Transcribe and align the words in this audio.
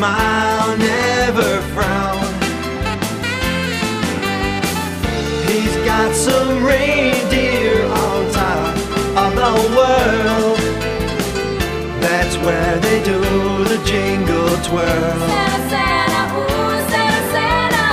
smile, 0.00 0.78
never 0.78 1.60
frown. 1.74 2.24
He's 5.46 5.76
got 5.84 6.14
some 6.14 6.64
reindeer 6.64 7.84
on 7.84 8.20
top 8.32 8.76
of 9.24 9.30
the 9.42 9.54
world. 9.76 10.58
That's 12.00 12.34
where 12.46 12.76
they 12.86 12.98
do 13.04 13.20
the 13.72 13.78
jingle 13.84 14.48
twirl. 14.68 15.18
Santa, 15.28 15.68
Santa, 15.68 16.22
ooh, 16.38 16.76
Santa, 16.92 17.22
Santa. 17.34 17.86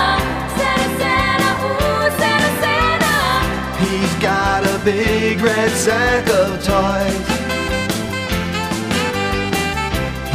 Santa, 0.59 0.87
Santa, 1.01 1.49
ooh, 1.67 2.07
Santa, 2.21 2.51
Santa. 2.63 3.15
He's 3.83 4.13
got 4.29 4.61
a 4.63 4.77
big 4.85 5.41
red 5.41 5.71
sack 5.71 6.25
of 6.41 6.63
toys. 6.63 7.37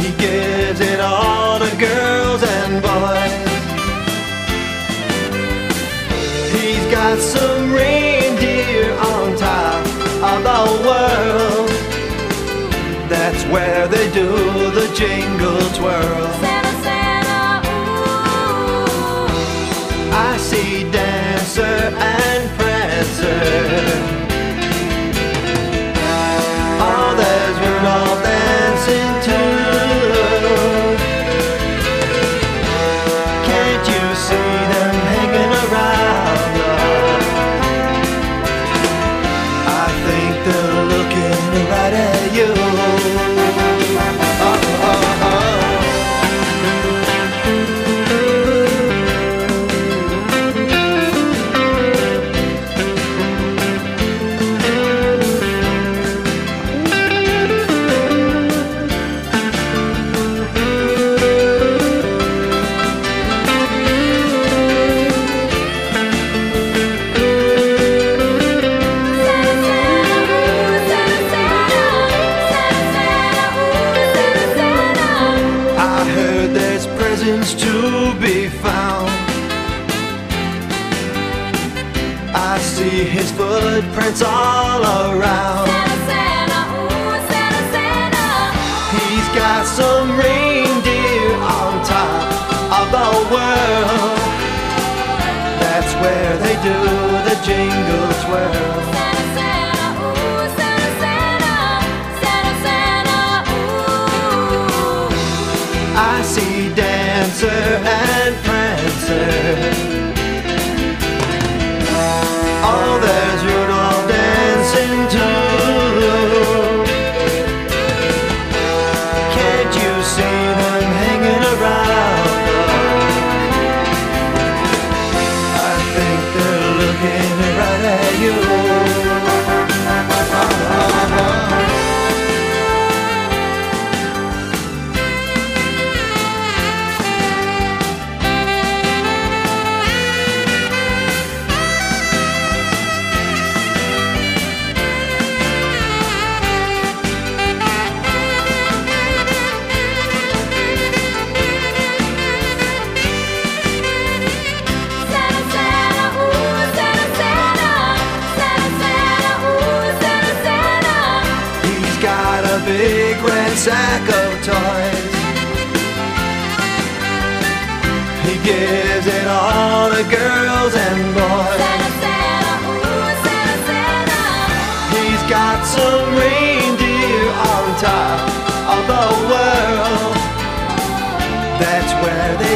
He 0.03 0.11
gives 0.17 0.81
it 0.81 0.99
all 0.99 1.22
where 13.83 13.97
they 13.97 14.11
do 14.13 14.27
the 14.71 14.87
jingle 14.95 15.59
twirl. 15.77 16.27
Santa, 16.39 16.73
Santa, 16.83 17.67
ooh. 17.67 18.05
I 20.13 20.37
see 20.37 20.89
Dancer 20.89 21.63
and 21.63 22.62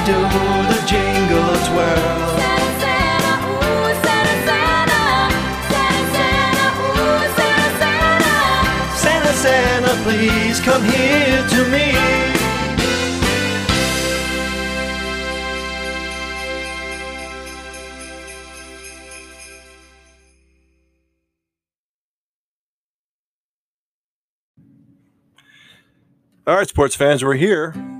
do 0.07 0.13
the 0.13 0.79
jingle 0.87 1.53
twirl. 1.67 2.37
Santa, 2.39 2.71
Santa, 2.79 3.33
Santa 4.05 4.35
Santa 4.47 5.03
Santa 6.15 6.67
Santa 7.35 7.67
Santa 7.81 8.33
Santa 8.95 9.33
Santa, 9.33 9.93
please 10.03 10.61
come 10.61 10.83
here 10.85 11.45
to 11.49 11.65
me. 11.67 11.87
All 26.47 26.55
right, 26.55 26.69
sports 26.69 26.95
fans, 26.95 27.25
we're 27.25 27.33
here 27.33 27.96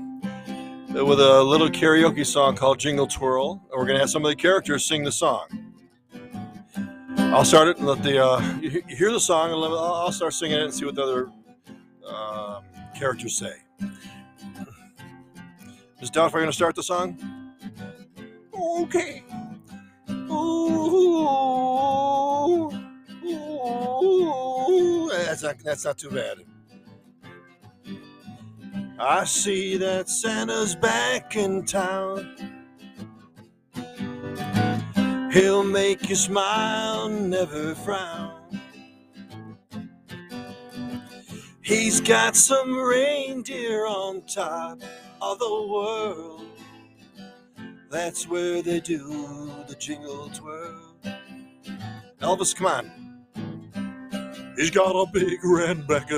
with 1.04 1.20
a 1.20 1.42
little 1.42 1.68
karaoke 1.68 2.26
song 2.26 2.56
called 2.56 2.78
Jingle 2.78 3.06
Twirl, 3.06 3.52
and 3.52 3.78
we're 3.78 3.84
going 3.84 3.94
to 3.94 4.00
have 4.00 4.10
some 4.10 4.24
of 4.24 4.30
the 4.30 4.36
characters 4.36 4.84
sing 4.84 5.04
the 5.04 5.12
song. 5.12 5.46
I'll 7.16 7.44
start 7.44 7.68
it 7.68 7.76
and 7.78 7.86
let 7.86 8.02
the 8.02 8.24
uh, 8.24 8.58
you 8.60 8.82
hear 8.88 9.12
the 9.12 9.20
song, 9.20 9.52
and 9.52 9.62
I'll 9.62 10.10
start 10.10 10.34
singing 10.34 10.58
it 10.58 10.64
and 10.64 10.74
see 10.74 10.84
what 10.84 10.96
the 10.96 11.02
other 11.02 11.30
um, 12.08 12.64
characters 12.96 13.36
say. 13.36 13.52
Is 16.00 16.10
Doubtfire 16.10 16.32
going 16.32 16.46
to 16.46 16.52
start 16.52 16.74
the 16.74 16.82
song? 16.82 17.16
Okay. 18.56 19.22
Ooh, 20.10 20.80
ooh, 23.24 25.10
that's 25.10 25.42
not 25.42 25.58
that's 25.60 25.84
not 25.84 25.96
too 25.98 26.10
bad. 26.10 26.38
I 29.00 29.24
see 29.24 29.76
that 29.76 30.08
Santa's 30.08 30.74
back 30.74 31.36
in 31.36 31.64
town. 31.64 32.34
He'll 35.32 35.62
make 35.62 36.08
you 36.08 36.16
smile, 36.16 37.08
never 37.08 37.76
frown. 37.76 38.60
He's 41.62 42.00
got 42.00 42.34
some 42.34 42.76
reindeer 42.76 43.86
on 43.86 44.22
top 44.22 44.80
of 45.22 45.38
the 45.38 45.66
world. 45.68 46.46
That's 47.90 48.26
where 48.26 48.62
they 48.62 48.80
do 48.80 49.52
the 49.68 49.76
jingle 49.78 50.28
twirl. 50.30 50.96
Elvis, 52.20 52.56
come 52.56 52.66
on. 52.66 52.90
He's 54.56 54.70
got 54.70 54.90
a 54.90 55.06
big 55.12 55.38
red 55.44 55.86
bag 55.86 56.12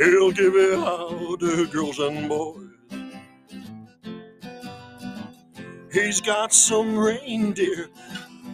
He'll 0.00 0.30
give 0.30 0.54
it 0.56 0.78
out 0.78 1.40
to 1.40 1.66
girls 1.66 1.98
and 1.98 2.26
boys. 2.26 2.68
He's 5.92 6.22
got 6.22 6.54
some 6.54 6.96
reindeer 6.96 7.88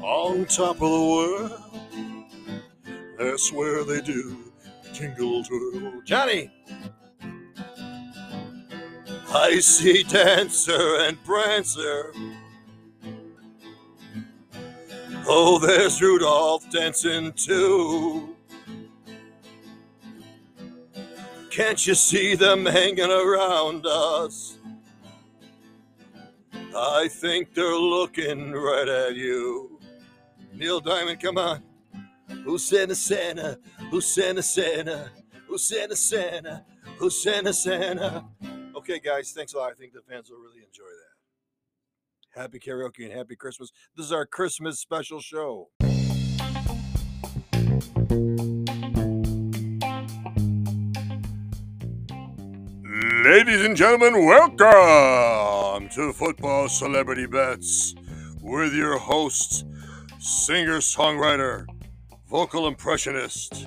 on 0.02 0.46
top 0.46 0.82
of 0.82 0.90
the 0.90 1.06
world. 1.12 1.62
That's 3.16 3.52
where 3.52 3.84
they 3.84 4.00
do 4.00 4.52
jingle 4.92 5.44
twirl. 5.44 6.02
Johnny! 6.04 6.50
I 9.32 9.60
see 9.60 10.02
Dancer 10.02 10.96
and 11.00 11.22
Prancer. 11.22 12.12
Oh, 15.28 15.60
there's 15.60 16.02
Rudolph 16.02 16.68
dancing 16.70 17.32
too. 17.34 18.35
Can't 21.56 21.86
you 21.86 21.94
see 21.94 22.34
them 22.34 22.66
hanging 22.66 23.10
around 23.10 23.86
us? 23.86 24.58
I 26.52 27.08
think 27.08 27.54
they're 27.54 27.74
looking 27.74 28.52
right 28.52 28.86
at 28.86 29.16
you. 29.16 29.80
Neil 30.52 30.80
Diamond, 30.80 31.18
come 31.18 31.38
on. 31.38 31.62
Who's 32.44 32.62
Santa 32.62 32.94
Santa? 32.94 33.58
Who's 33.90 34.04
Santa 34.04 34.42
Santa? 34.42 35.10
Who's 35.48 35.66
Santa 35.66 35.96
Santa? 35.96 36.62
Who's 36.98 37.22
Santa 37.22 37.54
Santa? 37.54 38.26
Okay, 38.76 39.00
guys, 39.00 39.32
thanks 39.32 39.54
a 39.54 39.56
lot. 39.56 39.72
I 39.72 39.74
think 39.76 39.94
the 39.94 40.02
fans 40.02 40.28
will 40.28 40.36
really 40.36 40.62
enjoy 40.62 40.82
that. 40.84 42.38
Happy 42.38 42.58
karaoke 42.58 43.06
and 43.06 43.14
happy 43.14 43.34
Christmas. 43.34 43.72
This 43.96 44.04
is 44.04 44.12
our 44.12 44.26
Christmas 44.26 44.78
special 44.78 45.22
show. 45.22 45.70
Ladies 53.28 53.64
and 53.64 53.76
gentlemen, 53.76 54.24
welcome 54.24 55.88
to 55.88 56.12
Football 56.12 56.68
Celebrity 56.68 57.26
Bets 57.26 57.92
with 58.40 58.72
your 58.72 58.98
host, 58.98 59.66
singer 60.20 60.78
songwriter, 60.78 61.66
vocal 62.30 62.68
impressionist, 62.68 63.66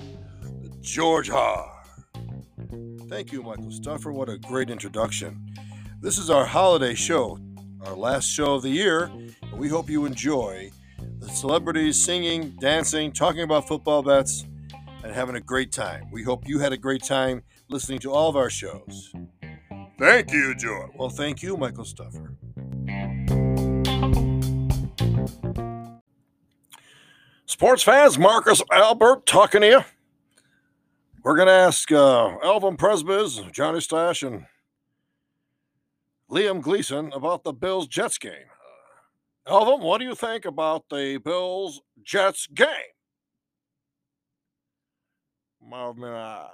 George 0.79 1.27
Haar. 1.29 1.83
Thank 3.09 3.33
you, 3.33 3.43
Michael 3.43 3.69
Stuffer. 3.69 4.13
What 4.13 4.29
a 4.29 4.37
great 4.37 4.69
introduction. 4.69 5.53
This 5.99 6.17
is 6.17 6.29
our 6.29 6.45
holiday 6.45 6.95
show, 6.95 7.37
our 7.85 7.97
last 7.97 8.27
show 8.27 8.53
of 8.53 8.61
the 8.61 8.69
year, 8.69 9.11
and 9.41 9.59
we 9.59 9.67
hope 9.67 9.89
you 9.89 10.05
enjoy 10.05 10.71
the 11.17 11.27
celebrities 11.27 12.01
singing, 12.01 12.51
dancing, 12.61 13.11
talking 13.11 13.41
about 13.41 13.67
football 13.67 14.03
bets, 14.03 14.45
and 15.03 15.13
having 15.13 15.35
a 15.35 15.41
great 15.41 15.73
time. 15.73 16.09
We 16.13 16.23
hope 16.23 16.47
you 16.47 16.59
had 16.59 16.71
a 16.71 16.77
great 16.77 17.03
time 17.03 17.43
listening 17.67 17.99
to 17.99 18.13
all 18.13 18.29
of 18.29 18.37
our 18.37 18.49
shows. 18.49 19.13
Thank 19.99 20.31
you, 20.31 20.55
George. 20.55 20.91
Well, 20.95 21.09
thank 21.09 21.43
you, 21.43 21.57
Michael 21.57 21.83
Stuffer. 21.83 22.33
Sports 27.45 27.83
fans, 27.83 28.17
Marcus 28.17 28.61
Albert 28.71 29.25
talking 29.25 29.59
to 29.59 29.67
you. 29.67 29.81
We're 31.21 31.35
going 31.35 31.49
to 31.49 31.53
ask 31.53 31.91
uh, 31.91 32.37
Elvin 32.41 32.77
Presbiz, 32.77 33.51
Johnny 33.51 33.81
Stash, 33.81 34.23
and 34.23 34.45
Liam 36.31 36.61
Gleason 36.61 37.11
about 37.11 37.43
the 37.43 37.51
Bills 37.51 37.85
Jets 37.85 38.17
game. 38.17 38.31
Uh, 39.45 39.51
Elvin, 39.51 39.85
what 39.85 39.97
do 39.97 40.05
you 40.05 40.15
think 40.15 40.45
about 40.45 40.87
the 40.89 41.19
Bills 41.21 41.81
Jets 42.01 42.47
game? 42.47 42.67
Well, 45.59 45.93
I, 46.05 46.47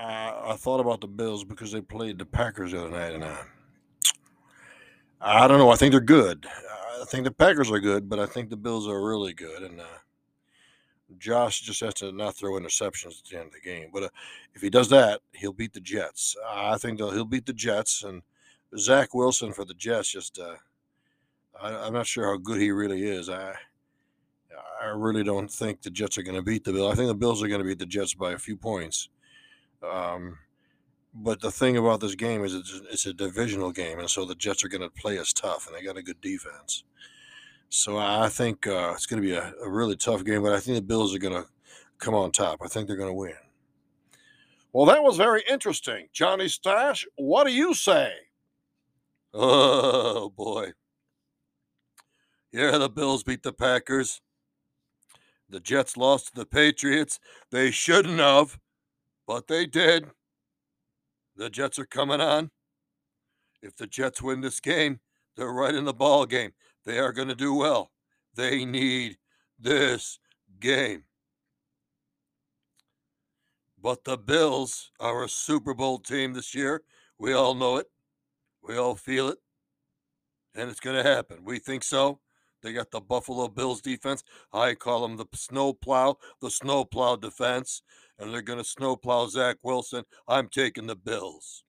I, 0.00 0.52
I, 0.52 0.56
thought 0.56 0.80
about 0.80 1.00
the 1.00 1.08
Bills 1.08 1.44
because 1.44 1.72
they 1.72 1.80
played 1.82 2.18
the 2.18 2.24
Packers 2.24 2.72
the 2.72 2.80
other 2.80 2.90
night, 2.90 3.12
and 3.12 3.24
I, 3.24 3.36
I 5.20 5.46
don't 5.46 5.58
know. 5.58 5.70
I 5.70 5.76
think 5.76 5.92
they're 5.92 6.00
good. 6.00 6.46
I 7.00 7.04
think 7.04 7.24
the 7.24 7.30
Packers 7.30 7.70
are 7.70 7.80
good, 7.80 8.08
but 8.08 8.18
I 8.18 8.26
think 8.26 8.48
the 8.48 8.56
Bills 8.56 8.88
are 8.88 9.06
really 9.06 9.34
good, 9.34 9.62
and 9.62 9.80
uh, 9.80 9.98
Josh 11.18 11.60
just 11.60 11.80
has 11.80 11.94
to 11.94 12.12
not 12.12 12.34
throw 12.34 12.52
interceptions 12.52 13.18
at 13.18 13.28
the 13.30 13.38
end 13.38 13.48
of 13.48 13.52
the 13.52 13.60
game. 13.60 13.90
But 13.92 14.04
uh, 14.04 14.08
if 14.54 14.62
he 14.62 14.70
does 14.70 14.88
that, 14.88 15.20
he'll 15.32 15.52
beat 15.52 15.74
the 15.74 15.80
Jets. 15.80 16.34
I 16.48 16.78
think 16.78 16.98
he'll 16.98 17.24
beat 17.24 17.46
the 17.46 17.52
Jets, 17.52 18.02
and 18.02 18.22
Zach 18.78 19.14
Wilson 19.14 19.52
for 19.52 19.66
the 19.66 19.74
Jets. 19.74 20.10
Just 20.10 20.38
uh, 20.38 20.56
I, 21.60 21.86
I'm 21.86 21.92
not 21.92 22.06
sure 22.06 22.24
how 22.26 22.38
good 22.38 22.60
he 22.60 22.70
really 22.70 23.04
is. 23.04 23.28
I 23.28 23.54
I 24.82 24.86
really 24.86 25.24
don't 25.24 25.50
think 25.50 25.82
the 25.82 25.90
Jets 25.90 26.16
are 26.16 26.22
going 26.22 26.36
to 26.36 26.42
beat 26.42 26.64
the 26.64 26.72
Bills. 26.72 26.90
I 26.90 26.96
think 26.96 27.08
the 27.08 27.14
Bills 27.14 27.42
are 27.42 27.48
going 27.48 27.60
to 27.60 27.66
beat 27.66 27.78
the 27.78 27.86
Jets 27.86 28.14
by 28.14 28.32
a 28.32 28.38
few 28.38 28.56
points. 28.56 29.10
Um, 29.82 30.38
but 31.14 31.40
the 31.40 31.50
thing 31.50 31.76
about 31.76 32.00
this 32.00 32.14
game 32.14 32.44
is 32.44 32.54
it's, 32.54 32.80
it's 32.90 33.06
a 33.06 33.12
divisional 33.12 33.72
game, 33.72 33.98
and 33.98 34.08
so 34.08 34.24
the 34.24 34.34
Jets 34.34 34.64
are 34.64 34.68
going 34.68 34.82
to 34.82 34.90
play 34.90 35.18
us 35.18 35.32
tough, 35.32 35.66
and 35.66 35.76
they 35.76 35.82
got 35.82 35.96
a 35.96 36.02
good 36.02 36.20
defense. 36.20 36.84
So 37.68 37.98
I 37.98 38.28
think 38.28 38.66
uh, 38.66 38.92
it's 38.94 39.06
going 39.06 39.22
to 39.22 39.28
be 39.28 39.34
a, 39.34 39.52
a 39.62 39.70
really 39.70 39.96
tough 39.96 40.24
game, 40.24 40.42
but 40.42 40.52
I 40.52 40.60
think 40.60 40.76
the 40.76 40.82
Bills 40.82 41.14
are 41.14 41.18
going 41.18 41.42
to 41.42 41.48
come 41.98 42.14
on 42.14 42.32
top. 42.32 42.60
I 42.64 42.68
think 42.68 42.86
they're 42.86 42.96
going 42.96 43.10
to 43.10 43.14
win. 43.14 43.34
Well, 44.72 44.86
that 44.86 45.02
was 45.02 45.16
very 45.16 45.42
interesting. 45.48 46.08
Johnny 46.12 46.48
Stash, 46.48 47.06
what 47.16 47.46
do 47.46 47.52
you 47.52 47.74
say? 47.74 48.12
Oh, 49.34 50.30
boy. 50.30 50.72
Yeah, 52.52 52.78
the 52.78 52.88
Bills 52.88 53.22
beat 53.22 53.42
the 53.42 53.52
Packers. 53.52 54.20
The 55.48 55.60
Jets 55.60 55.96
lost 55.96 56.28
to 56.28 56.34
the 56.34 56.46
Patriots. 56.46 57.18
They 57.50 57.70
shouldn't 57.70 58.18
have, 58.18 58.58
but 59.30 59.46
they 59.46 59.64
did. 59.64 60.08
The 61.36 61.50
Jets 61.50 61.78
are 61.78 61.86
coming 61.86 62.20
on. 62.20 62.50
If 63.62 63.76
the 63.76 63.86
Jets 63.86 64.20
win 64.20 64.40
this 64.40 64.58
game, 64.58 64.98
they're 65.36 65.52
right 65.52 65.72
in 65.72 65.84
the 65.84 65.94
ball 65.94 66.26
game. 66.26 66.50
They 66.84 66.98
are 66.98 67.12
going 67.12 67.28
to 67.28 67.36
do 67.36 67.54
well. 67.54 67.92
They 68.34 68.64
need 68.64 69.18
this 69.56 70.18
game. 70.58 71.04
But 73.80 74.02
the 74.02 74.18
Bills 74.18 74.90
are 74.98 75.22
a 75.22 75.28
Super 75.28 75.74
Bowl 75.74 76.00
team 76.00 76.32
this 76.32 76.52
year. 76.52 76.82
We 77.16 77.32
all 77.32 77.54
know 77.54 77.76
it. 77.76 77.86
We 78.64 78.76
all 78.76 78.96
feel 78.96 79.28
it. 79.28 79.38
And 80.56 80.68
it's 80.68 80.80
going 80.80 81.00
to 81.00 81.08
happen. 81.08 81.44
We 81.44 81.60
think 81.60 81.84
so. 81.84 82.18
They 82.62 82.72
got 82.72 82.90
the 82.90 83.00
Buffalo 83.00 83.48
Bills 83.48 83.80
defense. 83.80 84.22
I 84.52 84.74
call 84.74 85.02
them 85.02 85.16
the 85.16 85.26
snowplow, 85.34 86.16
the 86.40 86.50
snowplow 86.50 87.16
defense. 87.16 87.82
And 88.18 88.32
they're 88.32 88.42
going 88.42 88.58
to 88.58 88.64
snowplow 88.64 89.28
Zach 89.28 89.56
Wilson. 89.62 90.04
I'm 90.28 90.48
taking 90.48 90.86
the 90.86 90.96
Bills. 90.96 91.64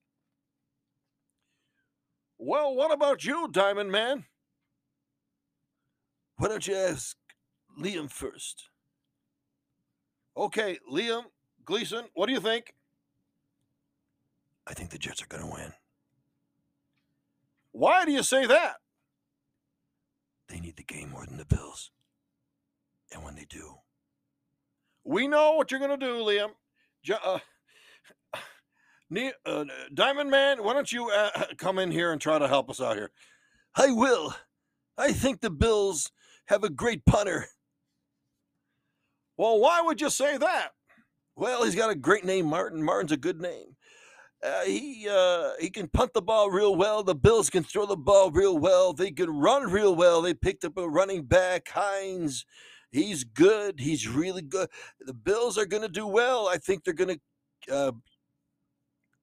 Well, 2.38 2.74
what 2.74 2.92
about 2.92 3.24
you, 3.24 3.48
Diamond 3.50 3.90
Man? 3.90 4.24
Why 6.36 6.48
don't 6.48 6.66
you 6.66 6.74
ask 6.74 7.16
Liam 7.80 8.10
first? 8.10 8.68
Okay, 10.36 10.78
Liam 10.90 11.22
Gleason, 11.64 12.06
what 12.14 12.26
do 12.26 12.32
you 12.32 12.40
think? 12.40 12.74
I 14.66 14.74
think 14.74 14.90
the 14.90 14.98
Jets 14.98 15.22
are 15.22 15.26
going 15.26 15.42
to 15.42 15.52
win. 15.52 15.72
Why 17.72 18.04
do 18.04 18.12
you 18.12 18.22
say 18.22 18.46
that? 18.46 18.76
They 20.52 20.60
need 20.60 20.76
the 20.76 20.82
game 20.82 21.08
more 21.08 21.24
than 21.24 21.38
the 21.38 21.46
Bills. 21.46 21.90
And 23.10 23.24
when 23.24 23.36
they 23.36 23.46
do, 23.48 23.76
we 25.02 25.26
know 25.26 25.52
what 25.52 25.70
you're 25.70 25.80
going 25.80 25.98
to 25.98 26.06
do, 26.06 26.16
Liam. 26.16 26.50
Uh, 27.24 27.38
uh, 29.46 29.64
Diamond 29.94 30.30
Man, 30.30 30.62
why 30.62 30.74
don't 30.74 30.92
you 30.92 31.08
uh, 31.08 31.30
come 31.56 31.78
in 31.78 31.90
here 31.90 32.12
and 32.12 32.20
try 32.20 32.38
to 32.38 32.48
help 32.48 32.68
us 32.68 32.82
out 32.82 32.96
here? 32.96 33.10
I 33.74 33.92
will. 33.92 34.34
I 34.98 35.12
think 35.12 35.40
the 35.40 35.50
Bills 35.50 36.12
have 36.46 36.64
a 36.64 36.70
great 36.70 37.06
punter. 37.06 37.46
Well, 39.38 39.58
why 39.58 39.80
would 39.80 40.02
you 40.02 40.10
say 40.10 40.36
that? 40.36 40.72
Well, 41.34 41.64
he's 41.64 41.74
got 41.74 41.88
a 41.88 41.94
great 41.94 42.26
name, 42.26 42.44
Martin. 42.44 42.82
Martin's 42.82 43.12
a 43.12 43.16
good 43.16 43.40
name. 43.40 43.76
Uh, 44.42 44.64
he 44.64 45.06
uh, 45.08 45.52
he 45.60 45.70
can 45.70 45.86
punt 45.88 46.12
the 46.14 46.22
ball 46.22 46.50
real 46.50 46.74
well. 46.74 47.04
The 47.04 47.14
Bills 47.14 47.48
can 47.48 47.62
throw 47.62 47.86
the 47.86 47.96
ball 47.96 48.30
real 48.30 48.58
well. 48.58 48.92
They 48.92 49.12
can 49.12 49.30
run 49.30 49.70
real 49.70 49.94
well. 49.94 50.20
They 50.20 50.34
picked 50.34 50.64
up 50.64 50.76
a 50.76 50.88
running 50.88 51.22
back, 51.24 51.68
Hines. 51.68 52.44
He's 52.90 53.22
good. 53.24 53.78
He's 53.78 54.08
really 54.08 54.42
good. 54.42 54.68
The 55.00 55.14
Bills 55.14 55.56
are 55.56 55.66
going 55.66 55.82
to 55.82 55.88
do 55.88 56.06
well. 56.06 56.48
I 56.48 56.58
think 56.58 56.82
they're 56.82 56.92
going 56.92 57.18
to 57.66 57.74
uh, 57.74 57.92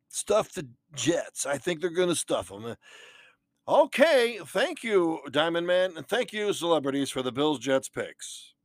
stuff 0.07 0.53
the 0.53 0.67
Jets. 0.95 1.45
I 1.45 1.57
think 1.57 1.81
they're 1.81 1.89
going 1.89 2.09
to 2.09 2.15
stuff 2.15 2.49
them. 2.49 2.75
Okay, 3.67 4.39
thank 4.47 4.83
you, 4.83 5.19
Diamond 5.29 5.67
Man, 5.67 5.95
and 5.95 6.07
thank 6.07 6.33
you, 6.33 6.51
celebrities, 6.53 7.11
for 7.11 7.21
the 7.21 7.31
Bills 7.31 7.59
Jets 7.59 7.87
picks. 7.87 8.55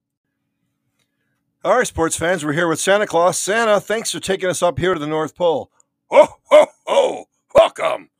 All 1.62 1.76
right, 1.76 1.87
sports 1.87 2.16
fans, 2.16 2.42
we're 2.42 2.52
here 2.54 2.68
with 2.68 2.80
Santa 2.80 3.06
Claus. 3.06 3.38
Santa, 3.38 3.80
thanks 3.80 4.12
for 4.12 4.20
taking 4.20 4.49
us 4.49 4.62
up 4.62 4.78
here 4.78 4.94
to 4.94 5.00
the 5.00 5.06
North 5.06 5.37
Pole. 5.37 5.70
Ho, 6.14 6.28
ho, 6.50 6.66
ho! 6.87 7.26
Welcome. 7.54 8.11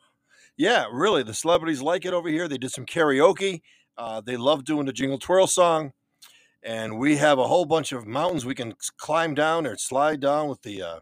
Yeah, 0.57 0.87
really, 0.93 1.23
the 1.25 1.35
celebrities 1.35 1.83
like 1.83 2.05
it 2.07 2.15
over 2.15 2.29
here. 2.29 2.49
They 2.49 2.59
did 2.59 2.73
some 2.73 2.87
karaoke. 2.87 3.63
Uh, 3.99 4.21
they 4.23 4.37
love 4.37 4.65
doing 4.65 4.87
the 4.87 4.93
Jingle 4.95 5.19
Twirl 5.19 5.47
song. 5.49 5.85
and 6.65 6.99
we 6.99 7.17
have 7.19 7.41
a 7.41 7.49
whole 7.49 7.67
bunch 7.67 7.93
of 7.93 8.07
mountains 8.07 8.47
we 8.47 8.57
can 8.57 8.75
climb 8.99 9.35
down 9.35 9.67
or 9.67 9.79
slide 9.79 10.21
down 10.21 10.49
with 10.51 10.63
the 10.63 10.83
uh, 10.83 11.01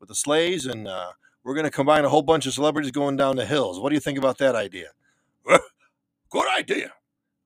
with 0.00 0.10
the 0.10 0.16
sleighs, 0.16 0.66
and 0.66 0.88
uh, 0.88 1.12
we're 1.44 1.54
going 1.54 1.64
to 1.66 1.72
combine 1.72 2.04
a 2.04 2.10
whole 2.10 2.22
bunch 2.22 2.46
of 2.46 2.54
celebrities 2.54 2.92
going 2.92 3.16
down 3.16 3.36
the 3.36 3.46
hills. 3.46 3.80
What 3.80 3.90
do 3.90 3.96
you 3.96 4.00
think 4.00 4.18
about 4.18 4.38
that 4.38 4.56
idea? 4.56 4.88
Good 5.46 6.48
idea. 6.58 6.92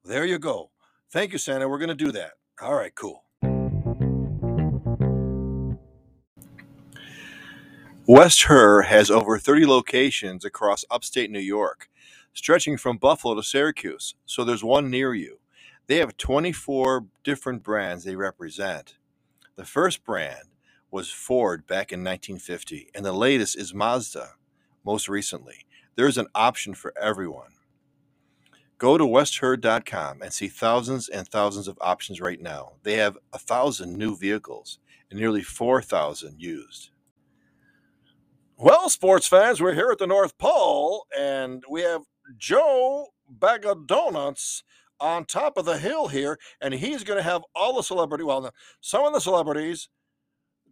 There 0.05 0.27
you 0.27 0.41
go. 0.41 0.73
Thank 1.13 1.33
you, 1.33 1.39
Santa. 1.39 1.69
We're 1.69 1.79
going 1.81 1.91
to 1.91 1.97
do 1.97 2.13
that. 2.15 2.33
All 2.63 2.75
right, 2.75 2.95
cool. 2.97 3.25
West 8.09 8.45
Herr 8.45 8.83
has 8.83 9.11
over 9.11 9.37
30 9.37 9.67
locations 9.67 10.45
across 10.45 10.85
upstate 10.93 11.29
New 11.29 11.41
York, 11.41 11.91
stretching 12.33 12.77
from 12.77 12.99
Buffalo 12.99 13.35
to 13.35 13.43
Syracuse, 13.43 14.15
so 14.25 14.45
there's 14.45 14.63
one 14.63 14.89
near 14.91 15.13
you. 15.13 15.41
They 15.89 15.97
have 15.97 16.17
24 16.17 17.05
different 17.25 17.65
brands 17.65 18.05
they 18.05 18.15
represent. 18.15 18.95
The 19.57 19.65
first 19.65 20.05
brand 20.05 20.51
was 20.89 21.11
Ford 21.11 21.67
back 21.67 21.91
in 21.91 22.05
1950, 22.05 22.91
and 22.95 23.05
the 23.05 23.13
latest 23.13 23.59
is 23.59 23.75
Mazda 23.75 24.35
most 24.85 25.09
recently. 25.09 25.67
There's 25.97 26.17
an 26.17 26.29
option 26.33 26.75
for 26.75 26.95
everyone. 26.97 27.55
Go 28.79 28.97
to 28.97 29.05
westherr.com 29.05 30.23
and 30.23 30.33
see 30.33 30.47
thousands 30.47 31.09
and 31.09 31.27
thousands 31.27 31.67
of 31.67 31.77
options 31.81 32.21
right 32.21 32.41
now. 32.41 32.75
They 32.85 32.99
have 32.99 33.19
a 33.33 33.39
thousand 33.41 33.97
new 33.97 34.17
vehicles 34.17 34.79
and 35.11 35.19
nearly 35.19 35.43
4,000 35.43 36.41
used. 36.41 36.91
Well, 38.59 38.89
sports 38.89 39.27
fans, 39.27 39.61
we're 39.61 39.75
here 39.75 39.91
at 39.91 39.99
the 39.99 40.07
North 40.07 40.39
Pole 40.39 41.07
and 41.15 41.63
we 41.71 41.83
have 41.83 42.05
Joe 42.39 43.09
Bag 43.29 43.67
of 43.67 43.87
Donuts 43.87 44.63
on 44.99 45.27
top 45.27 45.59
of 45.59 45.67
the 45.67 45.77
hill 45.77 46.09
here, 46.09 46.39
and 46.59 46.73
he's 46.73 47.05
going 47.05 47.19
to 47.19 47.23
have 47.23 47.43
all 47.55 47.77
the 47.77 47.83
celebrity. 47.83 48.25
Well, 48.25 48.51
some 48.81 49.05
of 49.05 49.13
the 49.13 49.21
celebrities 49.21 49.91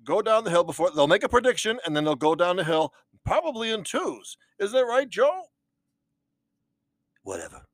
go 0.02 0.22
down 0.22 0.44
the 0.44 0.50
hill 0.50 0.64
before 0.64 0.92
they'll 0.92 1.06
make 1.06 1.24
a 1.24 1.28
prediction, 1.28 1.78
and 1.84 1.94
then 1.94 2.04
they'll 2.04 2.16
go 2.16 2.34
down 2.34 2.56
the 2.56 2.64
hill, 2.64 2.94
probably 3.22 3.70
in 3.70 3.84
twos. 3.84 4.38
Isn't 4.58 4.74
that 4.74 4.86
right, 4.86 5.10
Joe? 5.10 5.42
Whatever. 7.22 7.66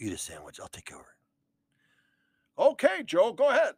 Eat 0.00 0.14
a 0.14 0.16
sandwich. 0.16 0.58
I'll 0.60 0.68
take 0.68 0.86
care 0.86 0.96
of 0.96 1.04
it. 1.04 2.62
Okay, 2.62 3.02
Joe, 3.04 3.34
go 3.34 3.50
ahead. 3.50 3.74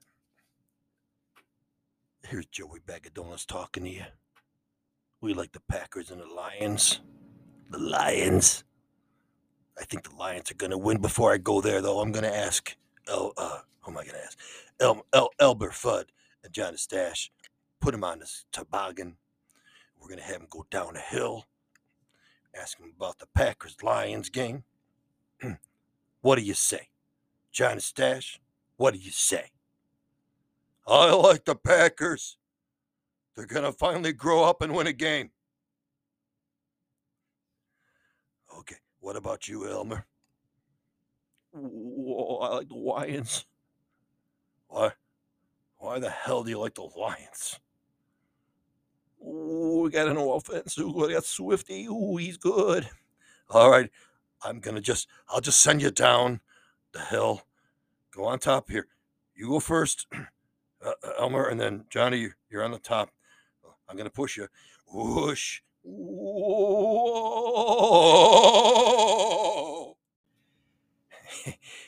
Here's 2.28 2.46
Joey 2.46 2.80
Bag 2.86 3.06
of 3.06 3.14
Donuts 3.14 3.44
talking 3.44 3.84
to 3.84 3.90
you. 3.90 4.04
We 5.20 5.34
like 5.34 5.52
the 5.52 5.60
Packers 5.60 6.10
and 6.10 6.20
the 6.20 6.26
Lions. 6.26 7.00
The 7.70 7.78
Lions. 7.78 8.62
I 9.78 9.84
think 9.84 10.08
the 10.08 10.14
Lions 10.16 10.50
are 10.50 10.54
going 10.54 10.70
to 10.70 10.78
win. 10.78 11.00
Before 11.00 11.32
I 11.32 11.38
go 11.38 11.60
there, 11.60 11.80
though, 11.80 12.00
I'm 12.00 12.12
going 12.12 12.24
to 12.24 12.36
ask. 12.36 12.76
El, 13.08 13.32
uh, 13.36 13.60
who 13.80 13.90
am 13.90 13.98
I 13.98 14.04
going 14.04 14.14
to 14.14 14.24
ask? 14.24 14.38
El, 14.80 15.04
El, 15.12 15.30
Elmer 15.40 15.70
Fudd 15.70 16.04
and 16.44 16.52
John 16.52 16.76
Stash. 16.76 17.32
Put 17.80 17.94
him 17.94 18.04
on 18.04 18.20
this 18.20 18.44
toboggan. 18.52 19.16
We're 19.98 20.08
going 20.08 20.20
to 20.20 20.24
have 20.24 20.36
him 20.36 20.46
go 20.48 20.66
down 20.70 20.96
a 20.96 21.00
hill. 21.00 21.46
Ask 22.54 22.78
him 22.78 22.92
about 22.96 23.18
the 23.18 23.26
Packers 23.34 23.76
Lions 23.82 24.28
game. 24.28 24.64
what 26.20 26.36
do 26.36 26.42
you 26.42 26.54
say? 26.54 26.88
John 27.50 27.80
Stash, 27.80 28.40
what 28.76 28.94
do 28.94 29.00
you 29.00 29.10
say? 29.10 29.50
I 30.86 31.12
like 31.12 31.44
the 31.44 31.54
Packers. 31.54 32.36
They're 33.36 33.46
going 33.46 33.64
to 33.64 33.72
finally 33.72 34.12
grow 34.12 34.44
up 34.44 34.62
and 34.62 34.74
win 34.74 34.86
a 34.86 34.92
game. 34.92 35.30
Okay. 38.58 38.76
What 39.00 39.16
about 39.16 39.48
you, 39.48 39.68
Elmer? 39.68 40.04
Whoa, 41.52 42.38
I 42.38 42.54
like 42.56 42.68
the 42.68 42.74
Lions. 42.74 43.46
Why? 44.68 44.92
Why 45.78 45.98
the 45.98 46.10
hell 46.10 46.44
do 46.44 46.50
you 46.50 46.58
like 46.58 46.74
the 46.74 46.82
Lions? 46.82 47.58
Ooh, 49.22 49.82
we 49.84 49.90
got 49.90 50.08
an 50.08 50.16
offense. 50.16 50.78
Ooh, 50.78 50.92
we 50.92 51.12
got 51.12 51.24
Swifty. 51.24 51.86
Ooh, 51.86 52.16
he's 52.16 52.36
good. 52.36 52.88
All 53.48 53.70
right. 53.70 53.90
I'm 54.42 54.60
gonna 54.60 54.80
just 54.80 55.08
I'll 55.28 55.40
just 55.40 55.60
send 55.60 55.82
you 55.82 55.90
down 55.90 56.40
the 56.92 57.00
hill. 57.00 57.42
Go 58.14 58.24
on 58.24 58.38
top 58.38 58.70
here. 58.70 58.86
You 59.34 59.48
go 59.48 59.60
first, 59.60 60.06
uh, 60.84 60.92
uh, 61.02 61.12
Elmer, 61.18 61.48
and 61.48 61.60
then 61.60 61.84
Johnny, 61.90 62.18
you- 62.18 62.32
you're 62.50 62.64
on 62.64 62.72
the 62.72 62.78
top. 62.78 63.10
I'm 63.88 63.96
gonna 63.96 64.10
push 64.10 64.36
you. 64.36 64.48
Whoosh. 64.92 65.60
Whoa. 68.62 69.96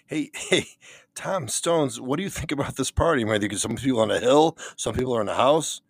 Hey, 0.07 0.31
hey, 0.35 0.67
Tom 1.15 1.49
Stones, 1.49 2.01
what 2.01 2.17
do 2.17 2.23
you 2.23 2.31
think 2.31 2.53
about 2.53 2.77
this 2.77 2.91
party? 2.91 3.25
I 3.25 3.39
think 3.39 3.55
some 3.55 3.77
people 3.77 4.01
on 4.01 4.11
a 4.11 4.19
hill, 4.19 4.57
some 4.77 4.95
people 4.95 5.15
are 5.17 5.21
in 5.23 5.29
a 5.29 5.35
house. 5.35 5.81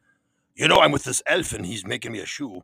You 0.54 0.68
know, 0.68 0.76
I'm 0.80 0.92
with 0.92 1.04
this 1.04 1.22
elf 1.26 1.52
and 1.52 1.64
he's 1.66 1.86
making 1.86 2.12
me 2.12 2.20
a 2.20 2.26
shoe. 2.26 2.62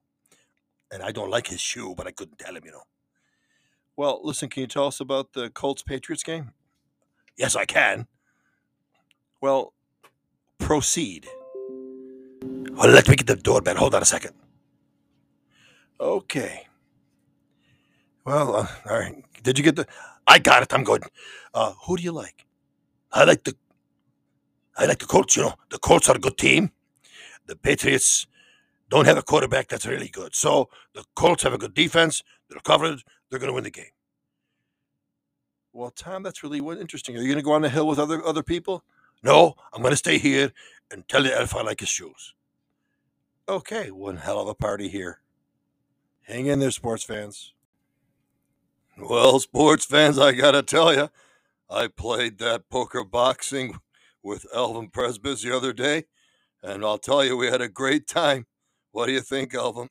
And 0.92 1.02
I 1.02 1.10
don't 1.12 1.30
like 1.30 1.46
his 1.48 1.60
shoe, 1.60 1.94
but 1.96 2.06
I 2.06 2.12
couldn't 2.12 2.38
tell 2.38 2.54
him, 2.56 2.62
you 2.64 2.72
know. 2.72 2.82
Well, 3.96 4.20
listen, 4.22 4.48
can 4.48 4.62
you 4.62 4.66
tell 4.66 4.86
us 4.86 5.00
about 5.00 5.32
the 5.32 5.50
Colts 5.50 5.82
Patriots 5.82 6.22
game? 6.22 6.52
Yes, 7.36 7.56
I 7.56 7.64
can. 7.64 8.06
Well, 9.40 9.72
proceed. 10.68 11.26
Well, 12.76 12.90
let 12.90 13.08
me 13.08 13.16
get 13.16 13.26
the 13.26 13.36
doorbell. 13.36 13.76
Hold 13.76 13.94
on 13.94 14.02
a 14.02 14.04
second. 14.04 14.34
Okay. 15.98 16.66
Well, 18.26 18.54
uh, 18.54 18.66
all 18.84 18.98
right. 18.98 19.14
Did 19.42 19.56
you 19.56 19.64
get 19.64 19.76
the? 19.76 19.86
I 20.26 20.38
got 20.38 20.62
it. 20.62 20.74
I'm 20.74 20.84
good. 20.84 21.04
Uh, 21.54 21.72
who 21.86 21.96
do 21.96 22.02
you 22.02 22.12
like? 22.12 22.44
I 23.10 23.24
like 23.24 23.44
the. 23.44 23.56
I 24.76 24.84
like 24.84 24.98
the 24.98 25.06
Colts. 25.06 25.36
You 25.36 25.44
know, 25.44 25.54
the 25.70 25.78
Colts 25.78 26.06
are 26.10 26.16
a 26.16 26.20
good 26.20 26.36
team. 26.36 26.70
The 27.46 27.56
Patriots 27.56 28.26
don't 28.90 29.06
have 29.06 29.16
a 29.16 29.22
quarterback 29.22 29.68
that's 29.68 29.86
really 29.86 30.08
good. 30.08 30.34
So 30.34 30.68
the 30.92 31.02
Colts 31.14 31.44
have 31.44 31.54
a 31.54 31.58
good 31.58 31.72
defense. 31.72 32.22
They're 32.50 32.60
covered. 32.60 33.00
They're 33.30 33.38
going 33.38 33.48
to 33.48 33.54
win 33.54 33.64
the 33.64 33.70
game. 33.70 33.94
Well, 35.72 35.92
Tom, 35.92 36.22
that's 36.22 36.42
really 36.42 36.58
interesting. 36.78 37.16
Are 37.16 37.22
you 37.22 37.28
going 37.28 37.38
to 37.38 37.42
go 37.42 37.52
on 37.52 37.62
the 37.62 37.70
hill 37.70 37.86
with 37.86 37.98
other 37.98 38.22
other 38.22 38.42
people? 38.42 38.84
No, 39.22 39.54
I'm 39.72 39.82
going 39.82 39.92
to 39.92 39.96
stay 39.96 40.18
here 40.18 40.52
and 40.90 41.06
tell 41.08 41.22
the 41.22 41.36
elf 41.36 41.54
I 41.54 41.62
like 41.62 41.80
his 41.80 41.88
shoes. 41.88 42.34
Okay, 43.48 43.90
one 43.90 44.18
hell 44.18 44.40
of 44.40 44.48
a 44.48 44.54
party 44.54 44.88
here. 44.88 45.20
Hang 46.22 46.46
in 46.46 46.60
there, 46.60 46.70
sports 46.70 47.02
fans. 47.02 47.52
Well, 48.98 49.40
sports 49.40 49.84
fans, 49.84 50.18
I 50.18 50.32
got 50.32 50.52
to 50.52 50.62
tell 50.62 50.94
you, 50.94 51.08
I 51.70 51.88
played 51.88 52.38
that 52.38 52.68
poker 52.68 53.04
boxing 53.04 53.78
with 54.22 54.46
Elvin 54.54 54.90
Presbys 54.90 55.42
the 55.42 55.56
other 55.56 55.72
day, 55.72 56.04
and 56.62 56.84
I'll 56.84 56.98
tell 56.98 57.24
you, 57.24 57.36
we 57.36 57.46
had 57.46 57.62
a 57.62 57.68
great 57.68 58.06
time. 58.06 58.46
What 58.90 59.06
do 59.06 59.12
you 59.12 59.20
think, 59.20 59.54
Elvin? 59.54 59.88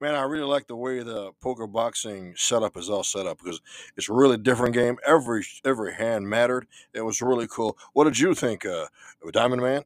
Man, 0.00 0.14
I 0.14 0.22
really 0.22 0.44
like 0.44 0.66
the 0.66 0.76
way 0.76 1.02
the 1.02 1.32
poker 1.42 1.66
boxing 1.66 2.32
setup 2.34 2.78
is 2.78 2.88
all 2.88 3.04
set 3.04 3.26
up 3.26 3.36
because 3.36 3.60
it's 3.98 4.08
a 4.08 4.14
really 4.14 4.38
different 4.38 4.72
game. 4.72 4.96
Every 5.06 5.44
every 5.62 5.92
hand 5.92 6.26
mattered. 6.26 6.66
It 6.94 7.02
was 7.02 7.20
really 7.20 7.46
cool. 7.46 7.76
What 7.92 8.04
did 8.04 8.18
you 8.18 8.34
think, 8.34 8.64
uh, 8.64 8.86
Diamond 9.30 9.60
Man? 9.60 9.82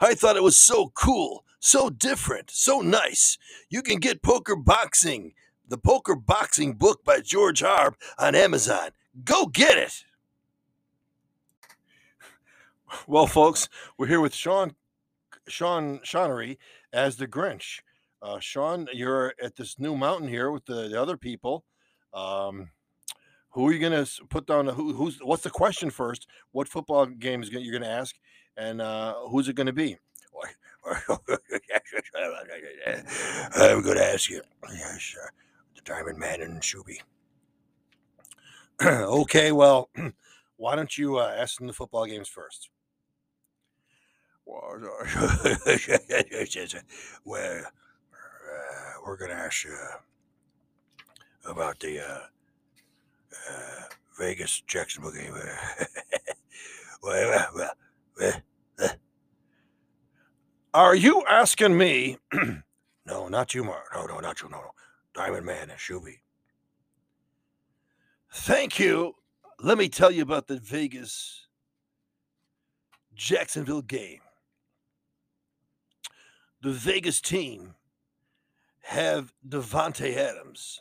I 0.00 0.14
thought 0.14 0.36
it 0.36 0.42
was 0.42 0.56
so 0.56 0.90
cool, 0.94 1.44
so 1.60 1.90
different, 1.90 2.50
so 2.50 2.80
nice. 2.80 3.38
You 3.70 3.82
can 3.82 4.00
get 4.00 4.20
Poker 4.20 4.56
Boxing, 4.56 5.32
the 5.66 5.78
Poker 5.78 6.16
Boxing 6.16 6.72
book 6.74 7.04
by 7.04 7.20
George 7.20 7.60
Harb 7.60 7.94
on 8.18 8.34
Amazon. 8.34 8.90
Go 9.24 9.46
get 9.46 9.78
it. 9.78 10.04
Well, 13.06 13.28
folks, 13.28 13.68
we're 13.96 14.08
here 14.08 14.20
with 14.20 14.34
Sean 14.34 14.74
Sean 15.46 16.00
Shaunery 16.00 16.58
as 16.92 17.16
the 17.16 17.28
Grinch. 17.28 17.80
Uh, 18.26 18.40
Sean, 18.40 18.88
you're 18.92 19.34
at 19.40 19.54
this 19.54 19.78
new 19.78 19.96
mountain 19.96 20.26
here 20.26 20.50
with 20.50 20.66
the, 20.66 20.88
the 20.88 21.00
other 21.00 21.16
people. 21.16 21.64
Um, 22.12 22.70
who 23.50 23.68
are 23.68 23.72
you 23.72 23.78
going 23.78 24.04
to 24.04 24.10
put 24.28 24.48
down? 24.48 24.66
Who, 24.66 24.92
who's 24.94 25.18
what's 25.22 25.44
the 25.44 25.50
question 25.50 25.90
first? 25.90 26.26
What 26.50 26.66
football 26.66 27.06
game 27.06 27.42
is 27.42 27.52
you're 27.52 27.70
going 27.70 27.82
to 27.82 27.88
ask, 27.88 28.16
and 28.56 28.80
uh, 28.80 29.14
who's 29.30 29.48
it 29.48 29.54
going 29.54 29.68
to 29.68 29.72
be? 29.72 29.96
I'm 33.56 33.82
going 33.82 33.96
to 33.96 34.12
ask 34.12 34.28
you. 34.28 34.42
Yes, 34.72 35.14
uh, 35.22 35.28
the 35.76 35.82
Diamond 35.84 36.18
Man 36.18 36.42
and 36.42 36.60
Shuby. 36.60 36.96
okay, 38.84 39.52
well, 39.52 39.88
why 40.56 40.74
don't 40.74 40.98
you 40.98 41.18
uh, 41.18 41.32
ask 41.38 41.58
them 41.58 41.68
the 41.68 41.72
football 41.72 42.06
games 42.06 42.28
first? 42.28 42.70
Well, 44.48 44.78
we're 49.06 49.16
going 49.16 49.30
to 49.30 49.36
ask 49.36 49.64
you 49.64 49.74
about 51.48 51.78
the 51.78 52.00
uh, 52.00 52.18
uh, 53.50 53.82
Vegas 54.18 54.62
Jacksonville 54.66 55.12
game. 55.12 55.32
Are 60.74 60.94
you 60.94 61.22
asking 61.28 61.78
me? 61.78 62.18
no, 63.06 63.28
not 63.28 63.54
you, 63.54 63.62
Mark. 63.62 63.84
No, 63.94 64.06
no, 64.06 64.18
not 64.18 64.42
you. 64.42 64.48
No, 64.48 64.58
no. 64.58 64.70
Diamond 65.14 65.46
Man 65.46 65.70
and 65.70 65.78
Shuby. 65.78 66.18
Thank 68.32 68.78
you. 68.78 69.14
Let 69.60 69.78
me 69.78 69.88
tell 69.88 70.10
you 70.10 70.22
about 70.22 70.48
the 70.48 70.58
Vegas 70.58 71.46
Jacksonville 73.14 73.82
game. 73.82 74.20
The 76.60 76.72
Vegas 76.72 77.20
team 77.20 77.76
have 78.86 79.32
Davante 79.46 80.16
Adams 80.16 80.80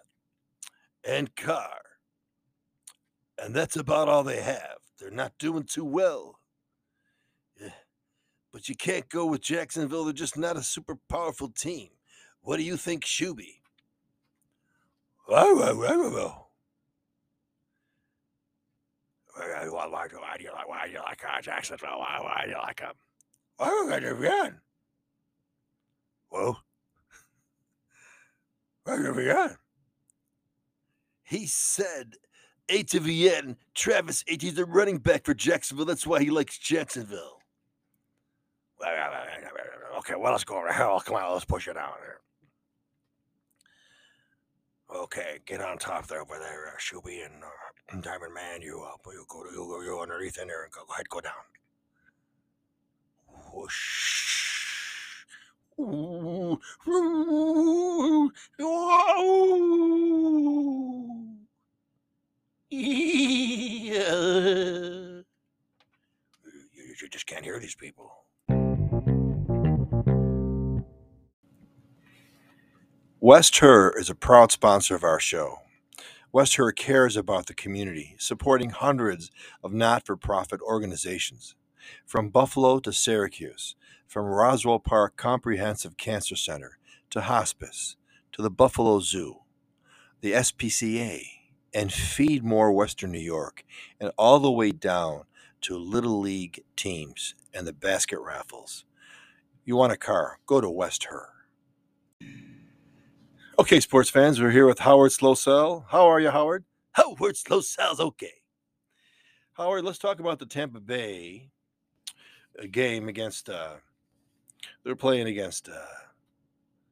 and 1.04 1.36
Carr. 1.36 1.82
And 3.42 3.54
that's 3.54 3.76
about 3.76 4.08
all 4.08 4.24
they 4.24 4.42
have. 4.42 4.78
They're 5.00 5.10
not 5.10 5.34
doing 5.40 5.64
too 5.64 5.84
well. 5.84 6.40
Yeah. 7.60 7.70
But 8.54 8.70
you 8.70 8.76
can't 8.76 9.10
go 9.10 9.26
with 9.26 9.42
Jacksonville. 9.42 10.04
They're 10.04 10.14
just 10.14 10.38
not 10.38 10.56
a 10.56 10.62
super 10.62 10.98
powerful 11.10 11.50
team. 11.50 11.90
What 12.42 12.58
do 12.58 12.64
you 12.64 12.78
think, 12.78 13.04
Shuby? 13.04 13.62
Why, 20.22 20.38
do 20.38 20.44
you 20.44 20.52
like 20.52 20.70
why 20.70 20.86
do 20.86 20.92
you 20.94 21.00
like 21.00 21.22
uh, 21.28 21.42
Jacksonville? 21.42 21.98
Why, 21.98 22.44
do 22.46 22.52
you 22.52 22.58
like 22.58 22.80
them? 22.80 22.94
Why 23.58 23.84
would 23.90 24.04
I 24.04 24.10
run? 24.12 24.62
Whoa. 26.30 26.58
Run? 28.86 29.58
He 31.24 31.48
said 31.48 32.16
Etienne, 32.70 33.58
Travis 33.74 34.24
Etienne's 34.28 34.60
a 34.60 34.66
running 34.66 34.98
back 35.00 35.26
for 35.26 35.34
Jacksonville. 35.34 35.86
That's 35.86 36.06
why 36.06 36.22
he 36.22 36.30
likes 36.30 36.58
Jacksonville. 36.58 37.40
Okay, 39.98 40.14
well, 40.18 40.34
let's 40.34 40.44
go. 40.44 40.58
over 40.58 40.72
here. 40.72 41.00
come 41.06 41.16
on, 41.16 41.32
let's 41.34 41.46
push 41.46 41.68
it 41.68 41.76
down 41.76 41.94
there. 42.02 42.20
Okay, 44.94 45.40
get 45.46 45.62
on 45.62 45.78
top 45.78 46.06
there 46.08 46.22
over 46.22 46.38
there, 46.38 46.68
uh, 46.68 46.78
Shuby 46.78 47.26
and 47.26 47.44
uh, 47.44 48.02
Diamond 48.02 48.34
Man. 48.34 48.62
You 48.62 48.84
up? 48.84 49.02
You 49.06 49.26
go, 49.28 49.44
you 49.52 49.58
go, 49.58 49.82
you 49.82 50.00
underneath 50.00 50.38
in 50.38 50.48
there 50.48 50.64
and 50.64 50.72
go, 50.72 50.82
go 50.86 50.94
ahead, 50.94 51.10
go 51.10 51.22
down. 51.22 51.34
Whoosh. 53.54 53.74
Ooh. 53.74 53.74
Ooh. 54.76 55.24
Ooh. 55.24 55.64
Yeah. 55.64 55.65
You, 55.78 56.62
just 67.12 67.28
can't 67.28 67.44
hear 67.44 67.60
these 67.60 67.76
people. 67.76 68.12
West 73.20 73.60
Herr 73.60 73.92
is 74.00 74.10
a 74.10 74.16
proud 74.16 74.52
sponsor 74.52 74.96
of 74.96 75.04
our 75.04 75.20
show. 75.20 75.60
West 76.32 76.56
Herr 76.56 76.72
cares 76.72 77.18
about 77.18 77.48
the 77.48 77.54
community, 77.54 78.16
supporting 78.18 78.70
hundreds 78.70 79.32
of 79.64 79.74
not 79.74 80.06
for 80.06 80.16
profit 80.16 80.62
organizations. 80.62 81.56
From 82.06 82.30
Buffalo 82.30 82.80
to 82.80 82.92
Syracuse, 82.94 83.76
from 84.08 84.26
Roswell 84.26 84.80
Park 84.80 85.18
Comprehensive 85.18 85.98
Cancer 85.98 86.36
Center 86.36 86.78
to 87.10 87.22
hospice 87.22 87.96
to 88.32 88.42
the 88.42 88.50
Buffalo 88.50 89.00
Zoo, 89.00 89.38
the 90.22 90.34
SPCA, 90.34 91.24
and 91.74 91.92
Feed 91.92 92.44
More 92.44 92.72
Western 92.72 93.12
New 93.12 93.20
York, 93.20 93.66
and 94.00 94.12
all 94.18 94.40
the 94.40 94.52
way 94.52 94.72
down 94.72 95.24
to 95.62 95.78
Little 95.78 96.20
League 96.20 96.64
teams 96.76 97.36
and 97.54 97.66
the 97.66 97.74
basket 97.74 98.20
raffles. 98.20 98.86
You 99.66 99.76
want 99.76 99.94
a 99.94 99.98
car? 99.98 100.40
Go 100.46 100.62
to 100.62 100.70
West 100.70 101.08
Herr. 101.10 101.30
Okay, 103.58 103.80
sports 103.80 104.10
fans, 104.10 104.42
we're 104.42 104.52
here 104.52 104.68
with 104.68 104.80
Howard 104.80 105.12
Slosell. 105.12 105.86
How 105.90 106.08
are 106.08 106.20
you, 106.20 106.30
Howard? 106.30 106.66
Howard 106.92 107.36
Slosell's 107.36 108.00
okay. 108.00 108.34
Howard, 109.54 109.86
let's 109.86 109.98
talk 109.98 110.20
about 110.20 110.40
the 110.40 110.46
Tampa 110.46 110.82
Bay 110.82 111.52
uh, 112.62 112.66
game 112.72 113.08
against. 113.08 113.50
Uh, 113.50 113.76
they're 114.84 114.96
playing 114.96 115.28
against. 115.28 115.70
Uh, 115.70 115.86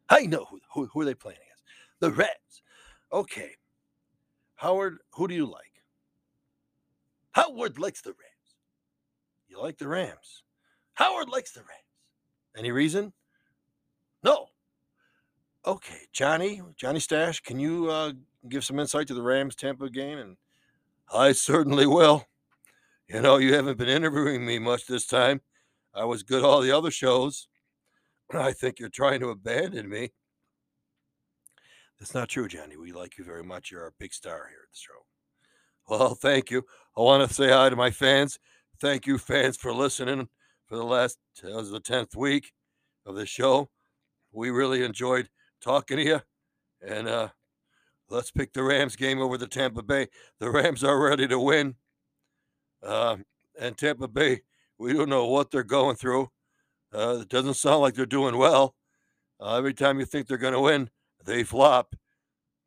I 0.09 0.25
know 0.25 0.45
who, 0.49 0.59
who 0.73 0.85
who 0.87 1.01
are 1.01 1.05
they 1.05 1.13
playing 1.13 1.39
against? 1.39 1.63
The 1.99 2.11
Reds. 2.11 2.61
Okay, 3.11 3.51
Howard, 4.55 4.99
who 5.11 5.27
do 5.27 5.35
you 5.35 5.45
like? 5.45 5.83
Howard 7.33 7.79
likes 7.79 8.01
the 8.01 8.11
Rams. 8.11 8.55
You 9.49 9.61
like 9.61 9.77
the 9.77 9.87
Rams. 9.87 10.43
Howard 10.93 11.29
likes 11.29 11.51
the 11.51 11.59
Rams. 11.59 11.71
Any 12.57 12.71
reason? 12.71 13.11
No. 14.23 14.47
Okay, 15.65 16.07
Johnny, 16.11 16.61
Johnny 16.77 16.99
Stash, 16.99 17.41
can 17.41 17.59
you 17.59 17.89
uh, 17.89 18.13
give 18.47 18.63
some 18.63 18.79
insight 18.79 19.07
to 19.07 19.13
the 19.13 19.21
Rams 19.21 19.55
Tampa 19.55 19.89
game? 19.89 20.17
And 20.17 20.37
I 21.13 21.31
certainly 21.31 21.85
will. 21.85 22.25
You 23.07 23.21
know, 23.21 23.37
you 23.37 23.53
haven't 23.53 23.77
been 23.77 23.89
interviewing 23.89 24.45
me 24.45 24.59
much 24.59 24.87
this 24.87 25.05
time. 25.05 25.41
I 25.95 26.05
was 26.05 26.23
good 26.23 26.43
all 26.43 26.61
the 26.61 26.71
other 26.71 26.91
shows. 26.91 27.47
I 28.33 28.51
think 28.51 28.79
you're 28.79 28.89
trying 28.89 29.19
to 29.21 29.29
abandon 29.29 29.89
me. 29.89 30.11
That's 31.99 32.13
not 32.13 32.29
true, 32.29 32.47
Johnny. 32.47 32.75
We 32.75 32.91
like 32.91 33.17
you 33.17 33.23
very 33.23 33.43
much. 33.43 33.71
You're 33.71 33.83
our 33.83 33.93
big 33.99 34.13
star 34.13 34.47
here 34.49 34.59
at 34.63 34.71
the 34.71 34.77
show. 34.77 35.05
Well, 35.87 36.15
thank 36.15 36.49
you. 36.49 36.63
I 36.97 37.01
want 37.01 37.27
to 37.27 37.33
say 37.33 37.49
hi 37.49 37.69
to 37.69 37.75
my 37.75 37.91
fans. 37.91 38.39
Thank 38.79 39.05
you, 39.05 39.17
fans, 39.17 39.57
for 39.57 39.73
listening 39.73 40.27
for 40.65 40.75
the 40.75 40.83
last, 40.83 41.17
that 41.41 41.53
was 41.53 41.71
the 41.71 41.79
10th 41.79 42.15
week 42.15 42.51
of 43.05 43.15
the 43.15 43.25
show. 43.25 43.69
We 44.31 44.49
really 44.49 44.83
enjoyed 44.83 45.29
talking 45.61 45.97
to 45.97 46.03
you. 46.03 46.21
And 46.85 47.07
uh, 47.07 47.29
let's 48.09 48.31
pick 48.31 48.53
the 48.53 48.63
Rams 48.63 48.95
game 48.95 49.19
over 49.19 49.37
the 49.37 49.47
Tampa 49.47 49.83
Bay. 49.83 50.07
The 50.39 50.49
Rams 50.49 50.83
are 50.83 50.99
ready 50.99 51.27
to 51.27 51.39
win. 51.39 51.75
Uh, 52.81 53.17
and 53.59 53.77
Tampa 53.77 54.07
Bay, 54.07 54.41
we 54.83 54.93
don't 54.93 55.09
know 55.09 55.25
what 55.25 55.49
they're 55.49 55.63
going 55.63 55.95
through. 55.95 56.29
Uh, 56.93 57.19
it 57.21 57.29
doesn't 57.29 57.53
sound 57.55 57.81
like 57.81 57.93
they're 57.95 58.05
doing 58.05 58.37
well. 58.37 58.75
Uh, 59.39 59.55
every 59.57 59.73
time 59.73 59.99
you 59.99 60.05
think 60.05 60.27
they're 60.27 60.37
going 60.37 60.53
to 60.53 60.59
win, 60.59 60.89
they 61.25 61.43
flop. 61.43 61.95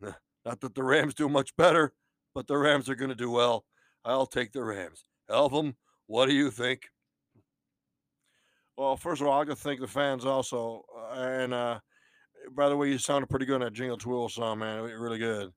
Not 0.00 0.60
that 0.60 0.74
the 0.74 0.82
Rams 0.82 1.14
do 1.14 1.28
much 1.28 1.54
better, 1.56 1.92
but 2.34 2.46
the 2.46 2.56
Rams 2.56 2.88
are 2.88 2.94
going 2.94 3.08
to 3.10 3.14
do 3.16 3.30
well. 3.30 3.64
I'll 4.04 4.26
take 4.26 4.52
the 4.52 4.62
Rams. 4.64 5.04
Elvin, 5.28 5.74
what 6.06 6.26
do 6.26 6.34
you 6.34 6.50
think? 6.50 6.82
Well, 8.76 8.96
first 8.96 9.20
of 9.20 9.26
all, 9.26 9.40
I 9.40 9.44
got 9.44 9.56
to 9.56 9.62
thank 9.62 9.80
the 9.80 9.86
fans 9.88 10.24
also. 10.24 10.84
Uh, 10.96 11.14
and 11.20 11.52
uh, 11.54 11.80
by 12.54 12.68
the 12.68 12.76
way, 12.76 12.90
you 12.90 12.98
sounded 12.98 13.28
pretty 13.28 13.46
good 13.46 13.56
in 13.56 13.60
that 13.62 13.72
Jingle 13.72 13.96
Twirl 13.96 14.28
song, 14.28 14.60
man. 14.60 14.84
It- 14.84 14.94
Really 14.98 15.18
good. 15.18 15.50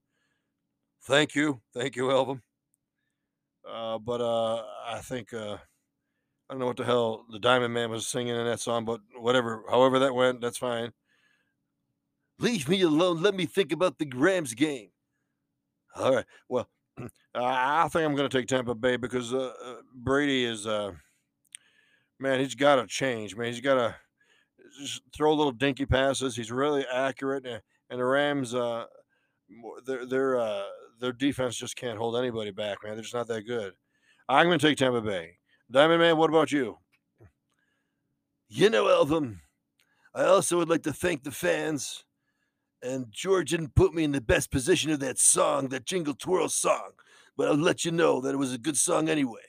Thank 1.04 1.34
you. 1.34 1.60
Thank 1.72 1.96
you, 1.96 2.10
Elvin. 2.10 2.42
Uh, 3.68 3.98
but 3.98 4.20
uh, 4.20 4.62
I 4.86 4.98
think 5.02 5.32
uh, 5.32 5.56
I 6.50 6.54
don't 6.54 6.58
know 6.58 6.66
what 6.66 6.78
the 6.78 6.84
hell 6.84 7.26
the 7.30 7.38
Diamond 7.38 7.72
Man 7.72 7.90
was 7.90 8.08
singing 8.08 8.34
in 8.34 8.44
that 8.44 8.58
song, 8.58 8.84
but 8.84 9.00
whatever, 9.16 9.62
however 9.70 10.00
that 10.00 10.16
went, 10.16 10.40
that's 10.40 10.58
fine. 10.58 10.92
Leave 12.40 12.68
me 12.68 12.82
alone. 12.82 13.22
Let 13.22 13.36
me 13.36 13.46
think 13.46 13.70
about 13.70 14.00
the 14.00 14.10
Rams 14.12 14.52
game. 14.54 14.88
All 15.94 16.16
right. 16.16 16.24
Well, 16.48 16.68
I 17.36 17.86
think 17.86 18.04
I'm 18.04 18.16
going 18.16 18.28
to 18.28 18.36
take 18.36 18.48
Tampa 18.48 18.74
Bay 18.74 18.96
because 18.96 19.32
uh, 19.32 19.52
uh, 19.64 19.74
Brady 19.94 20.44
is, 20.44 20.66
uh, 20.66 20.90
man, 22.18 22.40
he's 22.40 22.56
got 22.56 22.76
to 22.76 22.86
change, 22.88 23.36
man. 23.36 23.52
He's 23.52 23.60
got 23.60 23.74
to 23.74 23.94
just 24.80 25.02
throw 25.14 25.32
little 25.32 25.52
dinky 25.52 25.86
passes. 25.86 26.34
He's 26.34 26.50
really 26.50 26.84
accurate, 26.92 27.46
and, 27.46 27.62
and 27.90 28.00
the 28.00 28.04
Rams, 28.04 28.56
uh, 28.56 28.86
their 29.86 30.04
their 30.04 30.40
uh, 30.40 30.64
their 30.98 31.12
defense 31.12 31.54
just 31.54 31.76
can't 31.76 31.98
hold 31.98 32.16
anybody 32.16 32.50
back, 32.50 32.78
man. 32.82 32.94
They're 32.94 33.02
just 33.02 33.14
not 33.14 33.28
that 33.28 33.42
good. 33.42 33.74
I'm 34.28 34.46
going 34.46 34.58
to 34.58 34.66
take 34.66 34.78
Tampa 34.78 35.00
Bay. 35.00 35.36
Diamond 35.70 36.00
Man, 36.00 36.16
what 36.16 36.30
about 36.30 36.50
you? 36.50 36.78
You 38.48 38.70
know, 38.70 38.88
Elvin, 38.88 39.40
I 40.14 40.24
also 40.24 40.58
would 40.58 40.68
like 40.68 40.82
to 40.82 40.92
thank 40.92 41.22
the 41.22 41.30
fans. 41.30 42.04
And 42.82 43.06
George 43.10 43.50
didn't 43.50 43.74
put 43.74 43.94
me 43.94 44.04
in 44.04 44.12
the 44.12 44.20
best 44.20 44.50
position 44.50 44.90
of 44.90 45.00
that 45.00 45.18
song, 45.18 45.68
that 45.68 45.84
Jingle 45.84 46.14
Twirl 46.14 46.48
song, 46.48 46.92
but 47.36 47.46
I'll 47.46 47.54
let 47.54 47.84
you 47.84 47.92
know 47.92 48.20
that 48.20 48.34
it 48.34 48.38
was 48.38 48.54
a 48.54 48.58
good 48.58 48.76
song 48.76 49.08
anyway. 49.08 49.42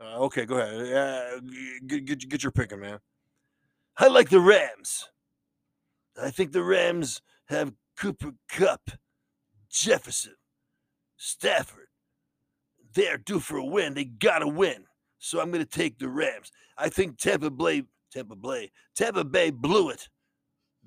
Uh, 0.00 0.18
okay, 0.24 0.44
go 0.44 0.58
ahead. 0.58 0.92
Uh, 0.92 1.40
get, 1.86 2.04
get, 2.04 2.28
get 2.28 2.42
your 2.42 2.52
picking, 2.52 2.80
man. 2.80 2.98
I 3.96 4.08
like 4.08 4.28
the 4.28 4.40
Rams. 4.40 5.08
I 6.20 6.30
think 6.30 6.52
the 6.52 6.62
Rams 6.62 7.22
have 7.46 7.72
Cooper 7.96 8.32
Kupp, 8.48 8.90
Jefferson, 9.70 10.34
Stafford. 11.16 11.88
They're 12.94 13.18
due 13.18 13.40
for 13.40 13.58
a 13.58 13.64
win. 13.64 13.94
They 13.94 14.04
gotta 14.04 14.48
win. 14.48 14.87
So 15.18 15.40
I'm 15.40 15.50
gonna 15.50 15.64
take 15.64 15.98
the 15.98 16.08
Rams. 16.08 16.52
I 16.76 16.88
think 16.88 17.18
Tampa 17.18 17.50
Bay, 17.50 17.82
Tampa 18.12 18.36
Bay, 18.36 18.70
Tampa 18.94 19.24
Bay 19.24 19.50
blew 19.50 19.90
it. 19.90 20.08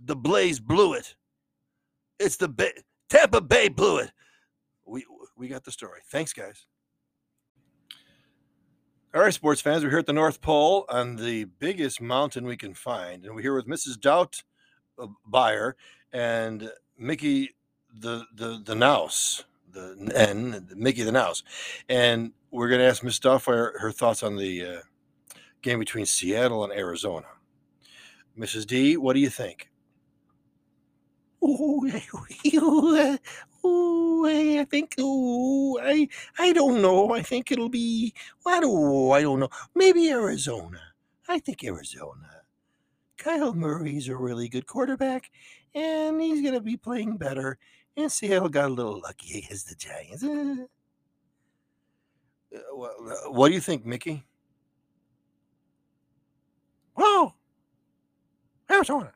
The 0.04 0.16
Blaze 0.16 0.60
blew 0.60 0.94
it. 0.94 1.16
It's 2.20 2.38
the 2.38 2.48
Bay, 2.48 2.72
Tampa 3.10 3.42
Bay 3.42 3.68
blew 3.68 3.98
it. 3.98 4.12
We 4.86 5.06
we 5.36 5.48
got 5.48 5.64
the 5.64 5.72
story. 5.72 6.02
Thanks, 6.10 6.34
guys. 6.34 6.66
All 9.14 9.22
right, 9.22 9.34
sports 9.34 9.60
fans, 9.60 9.84
we're 9.84 9.90
here 9.90 10.00
at 10.00 10.06
the 10.06 10.14
North 10.14 10.40
Pole 10.40 10.86
on 10.88 11.18
the 11.18 11.44
biggest 11.44 12.00
mountain 12.00 12.46
we 12.46 12.56
can 12.56 12.74
find, 12.74 13.26
and 13.26 13.36
we're 13.36 13.42
here 13.42 13.54
with 13.54 13.68
Mrs. 13.68 14.00
Doubt 14.00 14.42
uh, 14.98 15.08
Buyer 15.26 15.76
and 16.14 16.72
Mickey 16.98 17.56
the 17.94 18.26
the 18.34 18.62
the 18.64 18.74
Nouse, 18.74 19.44
the 19.70 20.12
N 20.16 20.66
Mickey 20.76 21.04
the 21.04 21.12
Nouse, 21.12 21.44
and 21.90 22.32
we're 22.52 22.68
going 22.68 22.80
to 22.82 22.88
ask 22.88 23.04
Miss 23.04 23.20
Doubtfire 23.20 23.80
her 23.80 23.92
thoughts 23.92 24.24
on 24.24 24.36
the 24.36 24.66
uh, 24.66 24.82
game 25.62 25.80
between 25.80 26.06
Seattle 26.06 26.64
and 26.64 26.74
Arizona. 26.74 27.28
Mrs. 28.38 28.68
D, 28.68 28.98
what 28.98 29.14
do 29.14 29.20
you 29.20 29.30
think? 29.30 29.70
Oh, 31.42 31.86
I 33.64 34.66
think, 34.70 34.96
oh, 35.00 35.80
I, 35.82 36.08
I 36.38 36.54
don't 36.54 36.82
know. 36.82 37.14
I 37.14 37.22
think 37.22 37.52
it'll 37.52 37.70
be, 37.70 38.14
I 38.46 38.60
don't, 38.60 39.12
I 39.12 39.22
don't 39.22 39.40
know. 39.40 39.50
Maybe 39.76 40.10
Arizona. 40.10 40.80
I 41.28 41.40
think 41.40 41.64
Arizona. 41.64 42.28
Kyle 43.18 43.54
Murray's 43.54 44.08
a 44.08 44.16
really 44.16 44.50
good 44.50 44.66
quarterback, 44.66 45.32
and 45.76 46.20
he's 46.22 46.42
going 46.42 46.54
to 46.56 46.62
be 46.62 46.78
playing 46.78 47.18
better. 47.18 47.58
And 47.96 48.12
Seattle 48.12 48.50
got 48.50 48.70
a 48.70 48.74
little 48.74 49.00
lucky 49.02 49.40
against 49.46 49.70
the 49.70 49.76
Giants. 49.76 50.24
Eh. 52.54 52.58
Uh, 52.58 52.60
well, 52.60 52.60
uh, 52.60 52.61
What 52.72 53.50
do 53.50 53.54
you 53.54 53.60
think, 53.60 53.86
Mickey? 53.86 54.26
Oh, 56.98 57.34
Arizona. 58.70 59.12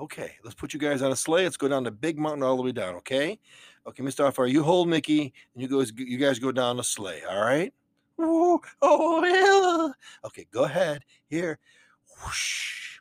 Okay, 0.00 0.32
let's 0.42 0.54
put 0.54 0.74
you 0.74 0.80
guys 0.80 1.00
on 1.02 1.12
a 1.12 1.16
sleigh. 1.16 1.44
Let's 1.44 1.56
go 1.56 1.68
down 1.68 1.84
the 1.84 1.90
big 1.90 2.18
mountain 2.18 2.42
all 2.42 2.56
the 2.56 2.62
way 2.62 2.72
down. 2.72 2.96
Okay, 2.96 3.38
okay, 3.86 4.02
Mr. 4.02 4.30
Alfaro, 4.30 4.50
you 4.50 4.62
hold 4.62 4.88
Mickey, 4.88 5.32
and 5.54 5.62
you 5.62 5.68
guys, 5.68 5.92
you 5.96 6.18
guys 6.18 6.38
go 6.38 6.50
down 6.50 6.76
the 6.76 6.84
sleigh. 6.84 7.22
All 7.28 7.40
right. 7.40 7.72
Oh, 8.18 8.60
oh, 8.82 9.24
yeah. 9.24 9.92
Okay, 10.26 10.46
go 10.52 10.64
ahead. 10.64 11.04
Here. 11.28 11.58
Whoosh. 12.24 12.98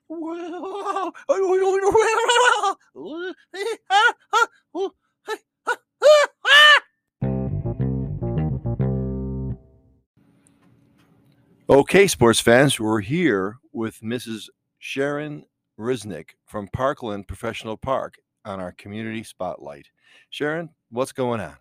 Okay, 11.72 12.06
sports 12.06 12.42
fans, 12.42 12.82
we're 12.82 13.00
here 13.00 13.56
with 13.72 14.02
Mrs. 14.02 14.50
Sharon 14.78 15.46
Risnick 15.80 16.32
from 16.46 16.68
Parkland 16.68 17.30
Professional 17.30 17.78
Park 17.78 18.16
on 18.44 18.60
our 18.60 18.74
community 18.74 19.24
spotlight. 19.24 19.88
Sharon, 20.30 20.72
what's 20.90 21.14
going 21.14 21.40
on? 21.40 21.56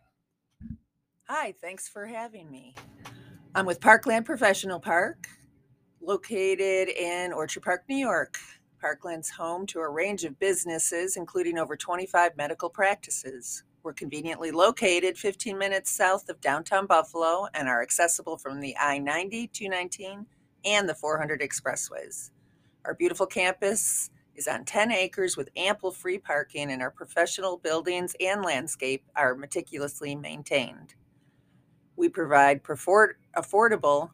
Hi, 1.28 1.54
thanks 1.60 1.86
for 1.86 2.06
having 2.06 2.50
me. 2.50 2.74
I'm 3.54 3.66
with 3.66 3.80
Parkland 3.80 4.26
Professional 4.26 4.80
Park, 4.80 5.28
located 6.02 6.88
in 6.88 7.32
Orchard 7.32 7.62
Park, 7.62 7.84
New 7.88 7.94
York. 7.94 8.36
Parkland's 8.80 9.30
home 9.30 9.64
to 9.66 9.78
a 9.78 9.88
range 9.88 10.24
of 10.24 10.40
businesses, 10.40 11.16
including 11.16 11.56
over 11.56 11.76
25 11.76 12.36
medical 12.36 12.68
practices. 12.68 13.62
We're 13.82 13.94
conveniently 13.94 14.50
located 14.50 15.16
15 15.16 15.56
minutes 15.56 15.90
south 15.90 16.28
of 16.28 16.40
downtown 16.42 16.86
Buffalo 16.86 17.46
and 17.54 17.66
are 17.66 17.80
accessible 17.80 18.36
from 18.36 18.60
the 18.60 18.76
I 18.76 18.98
90, 18.98 19.46
219, 19.46 20.26
and 20.66 20.86
the 20.86 20.94
400 20.94 21.40
expressways. 21.40 22.30
Our 22.84 22.94
beautiful 22.94 23.26
campus 23.26 24.10
is 24.34 24.46
on 24.46 24.66
10 24.66 24.92
acres 24.92 25.34
with 25.34 25.48
ample 25.56 25.92
free 25.92 26.18
parking, 26.18 26.70
and 26.70 26.82
our 26.82 26.90
professional 26.90 27.56
buildings 27.56 28.14
and 28.20 28.44
landscape 28.44 29.04
are 29.16 29.34
meticulously 29.34 30.14
maintained. 30.14 30.94
We 31.96 32.10
provide 32.10 32.62
affordable 32.62 34.10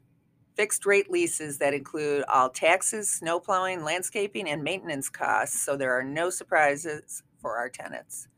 fixed 0.54 0.86
rate 0.86 1.10
leases 1.10 1.58
that 1.58 1.74
include 1.74 2.24
all 2.28 2.50
taxes, 2.50 3.10
snow 3.10 3.40
plowing, 3.40 3.82
landscaping, 3.82 4.48
and 4.48 4.62
maintenance 4.62 5.08
costs, 5.08 5.60
so 5.60 5.76
there 5.76 5.92
are 5.92 6.04
no 6.04 6.30
surprises 6.30 7.24
for 7.40 7.56
our 7.56 7.68
tenants. 7.68 8.28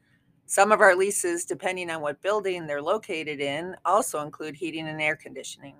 Some 0.50 0.72
of 0.72 0.80
our 0.80 0.96
leases, 0.96 1.44
depending 1.44 1.90
on 1.90 2.00
what 2.00 2.22
building 2.22 2.66
they're 2.66 2.80
located 2.80 3.38
in, 3.38 3.76
also 3.84 4.22
include 4.22 4.56
heating 4.56 4.88
and 4.88 4.98
air 4.98 5.14
conditioning. 5.14 5.74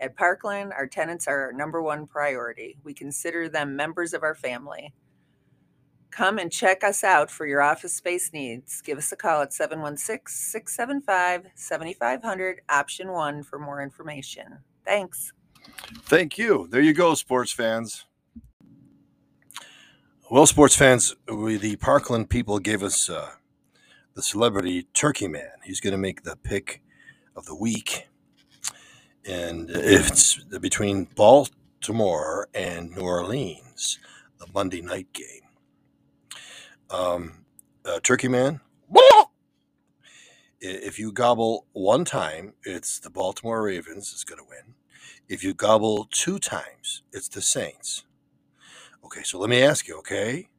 At 0.00 0.16
Parkland, 0.16 0.72
our 0.72 0.88
tenants 0.88 1.28
are 1.28 1.42
our 1.42 1.52
number 1.52 1.80
one 1.80 2.08
priority. 2.08 2.76
We 2.82 2.92
consider 2.92 3.48
them 3.48 3.76
members 3.76 4.12
of 4.12 4.24
our 4.24 4.34
family. 4.34 4.92
Come 6.10 6.38
and 6.38 6.50
check 6.50 6.82
us 6.82 7.04
out 7.04 7.30
for 7.30 7.46
your 7.46 7.62
office 7.62 7.94
space 7.94 8.32
needs. 8.32 8.82
Give 8.82 8.98
us 8.98 9.12
a 9.12 9.16
call 9.16 9.42
at 9.42 9.52
716 9.52 10.26
675 10.26 11.46
7500, 11.54 12.62
option 12.68 13.12
one, 13.12 13.44
for 13.44 13.60
more 13.60 13.80
information. 13.80 14.58
Thanks. 14.84 15.32
Thank 16.02 16.36
you. 16.36 16.66
There 16.68 16.80
you 16.80 16.94
go, 16.94 17.14
sports 17.14 17.52
fans. 17.52 18.06
Well, 20.28 20.46
sports 20.46 20.74
fans, 20.74 21.14
we, 21.32 21.58
the 21.58 21.76
Parkland 21.76 22.28
people 22.28 22.58
gave 22.58 22.82
us 22.82 23.08
uh, 23.08 23.30
the 24.20 24.24
celebrity 24.24 24.82
Turkey 24.92 25.26
Man. 25.28 25.48
He's 25.64 25.80
going 25.80 25.92
to 25.92 25.98
make 25.98 26.24
the 26.24 26.36
pick 26.36 26.82
of 27.34 27.46
the 27.46 27.54
week. 27.54 28.06
And 29.26 29.70
it's 29.70 30.36
between 30.60 31.04
Baltimore 31.16 32.46
and 32.52 32.90
New 32.90 33.00
Orleans, 33.00 33.98
the 34.38 34.46
Monday 34.52 34.82
night 34.82 35.10
game. 35.14 36.36
Um, 36.90 37.46
uh, 37.86 38.00
Turkey 38.02 38.28
Man, 38.28 38.60
if 40.60 40.98
you 40.98 41.12
gobble 41.12 41.64
one 41.72 42.04
time, 42.04 42.52
it's 42.64 42.98
the 42.98 43.08
Baltimore 43.08 43.62
Ravens 43.62 44.12
is 44.12 44.24
going 44.24 44.38
to 44.38 44.44
win. 44.46 44.74
If 45.30 45.42
you 45.42 45.54
gobble 45.54 46.06
two 46.10 46.38
times, 46.38 47.04
it's 47.10 47.28
the 47.28 47.40
Saints. 47.40 48.04
Okay, 49.02 49.22
so 49.22 49.38
let 49.38 49.48
me 49.48 49.62
ask 49.62 49.88
you, 49.88 49.96
okay? 50.00 50.50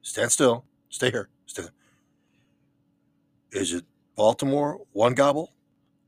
Stand 0.00 0.32
still. 0.32 0.64
Stay 0.88 1.10
here. 1.10 1.28
Is 3.54 3.72
it 3.72 3.84
Baltimore 4.16 4.80
one 4.92 5.14
gobble 5.14 5.52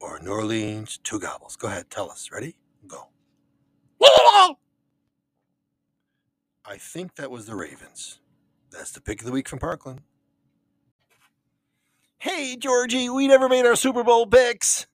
or 0.00 0.18
New 0.18 0.32
Orleans 0.32 0.98
two 1.04 1.20
gobbles? 1.20 1.54
Go 1.54 1.68
ahead, 1.68 1.88
tell 1.90 2.10
us. 2.10 2.28
Ready? 2.32 2.56
Go. 2.88 3.08
I 6.68 6.76
think 6.76 7.14
that 7.14 7.30
was 7.30 7.46
the 7.46 7.54
Ravens. 7.54 8.18
That's 8.72 8.90
the 8.90 9.00
pick 9.00 9.20
of 9.20 9.26
the 9.26 9.32
week 9.32 9.48
from 9.48 9.60
Parkland. 9.60 10.00
Hey, 12.18 12.56
Georgie, 12.56 13.08
we 13.08 13.28
never 13.28 13.48
made 13.48 13.64
our 13.64 13.76
Super 13.76 14.02
Bowl 14.02 14.26
picks. 14.26 14.88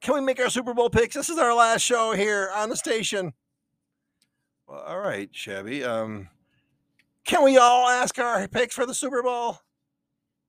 Can 0.00 0.14
we 0.14 0.22
make 0.22 0.40
our 0.40 0.48
Super 0.48 0.72
Bowl 0.72 0.88
picks? 0.88 1.14
This 1.14 1.28
is 1.28 1.38
our 1.38 1.54
last 1.54 1.82
show 1.82 2.12
here 2.12 2.50
on 2.54 2.70
the 2.70 2.76
station. 2.76 3.34
Well, 4.66 4.80
all 4.80 5.00
right, 5.00 5.28
Shabby. 5.32 5.84
Um, 5.84 6.30
can 7.26 7.44
we 7.44 7.58
all 7.58 7.86
ask 7.88 8.18
our 8.18 8.48
picks 8.48 8.74
for 8.74 8.86
the 8.86 8.94
Super 8.94 9.22
Bowl? 9.22 9.58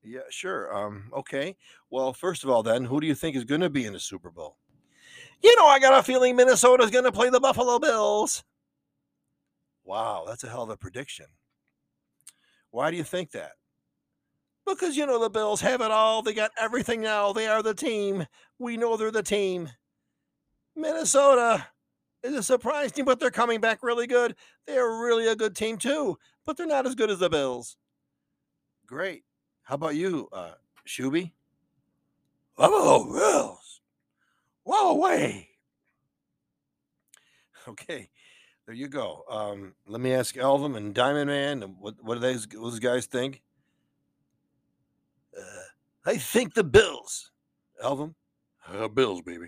Yeah, 0.06 0.22
sure. 0.30 0.74
Um, 0.76 1.10
okay. 1.13 1.58
Well, 1.89 2.13
first 2.13 2.44
of 2.44 2.50
all, 2.52 2.62
then, 2.62 2.86
who 2.86 3.02
do 3.02 3.08
you 3.08 3.15
think 3.15 3.36
is 3.36 3.44
going 3.44 3.62
to 3.62 3.72
be 3.72 3.86
in 3.86 3.94
the 3.94 4.00
Super 4.00 4.30
Bowl? 4.30 4.58
You 5.41 5.56
know, 5.56 5.65
I 5.65 5.80
got 5.80 6.00
a 6.00 6.04
feeling 6.04 6.36
Minnesota's 6.36 6.91
going 6.91 7.06
to 7.06 7.12
play 7.12 7.32
the 7.32 7.39
Buffalo 7.39 7.80
Bills. 7.80 8.44
Wow, 9.84 10.24
that's 10.28 10.44
a 10.44 10.50
hell 10.50 10.63
of 10.63 10.70
a 10.70 10.78
prediction. 10.78 11.26
Why 12.70 12.91
do 12.91 12.98
you 12.98 13.04
think 13.04 13.32
that? 13.32 13.54
Because, 14.68 14.96
you 14.96 15.08
know, 15.08 15.20
the 15.20 15.30
Bills 15.30 15.62
have 15.62 15.82
it 15.82 15.91
all. 15.91 16.22
They 16.22 16.34
got 16.34 16.52
everything 16.60 17.02
now. 17.02 17.34
They 17.34 17.48
are 17.48 17.63
the 17.63 17.74
team. 17.74 18.28
We 18.60 18.78
know 18.78 18.98
they're 18.98 19.12
the 19.12 19.24
team. 19.24 19.70
Minnesota 20.76 21.65
is 22.24 22.36
a 22.36 22.44
surprise 22.44 22.91
team, 22.91 23.06
but 23.06 23.20
they're 23.20 23.32
coming 23.32 23.60
back 23.60 23.82
really 23.82 24.08
good. 24.08 24.36
They're 24.68 24.88
really 24.88 25.28
a 25.28 25.36
good 25.36 25.56
team, 25.56 25.78
too, 25.78 26.18
but 26.46 26.58
they're 26.58 26.68
not 26.68 26.86
as 26.86 26.96
good 26.96 27.10
as 27.10 27.20
the 27.20 27.30
Bills. 27.30 27.78
Great. 28.86 29.24
How 29.65 29.75
about 29.75 29.95
you, 29.95 30.30
uh, 30.32 30.51
Shuby? 30.88 31.32
Buffalo 32.56 33.12
Bills. 33.12 33.82
Whoa, 34.63 34.91
away. 34.91 35.49
Okay, 37.67 38.12
there 38.67 38.75
you 38.75 38.88
go. 38.88 39.23
Um, 39.28 39.73
let 39.88 39.99
me 39.99 40.13
ask 40.13 40.38
Elvin 40.38 40.75
and 40.75 40.93
Diamond 40.93 41.32
Man, 41.32 41.62
what 41.80 41.95
what 42.04 42.13
do 42.13 42.19
those 42.19 42.45
those 42.45 42.78
guys 42.78 43.08
think? 43.08 43.41
Uh, 45.36 45.63
I 46.06 46.17
think 46.17 46.54
the 46.54 46.63
Bills. 46.63 47.32
Elvin, 47.82 48.13
uh, 48.71 48.88
Bills, 48.88 49.23
baby. 49.23 49.47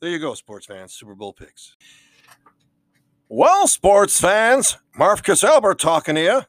There 0.00 0.08
you 0.08 0.18
go, 0.18 0.32
sports 0.32 0.64
fans. 0.64 0.94
Super 0.94 1.14
Bowl 1.14 1.34
picks. 1.34 1.76
Well, 3.28 3.66
sports 3.66 4.18
fans, 4.18 4.78
Marcus 4.96 5.44
Albert 5.44 5.78
talking 5.78 6.14
to 6.14 6.22
you. 6.22 6.40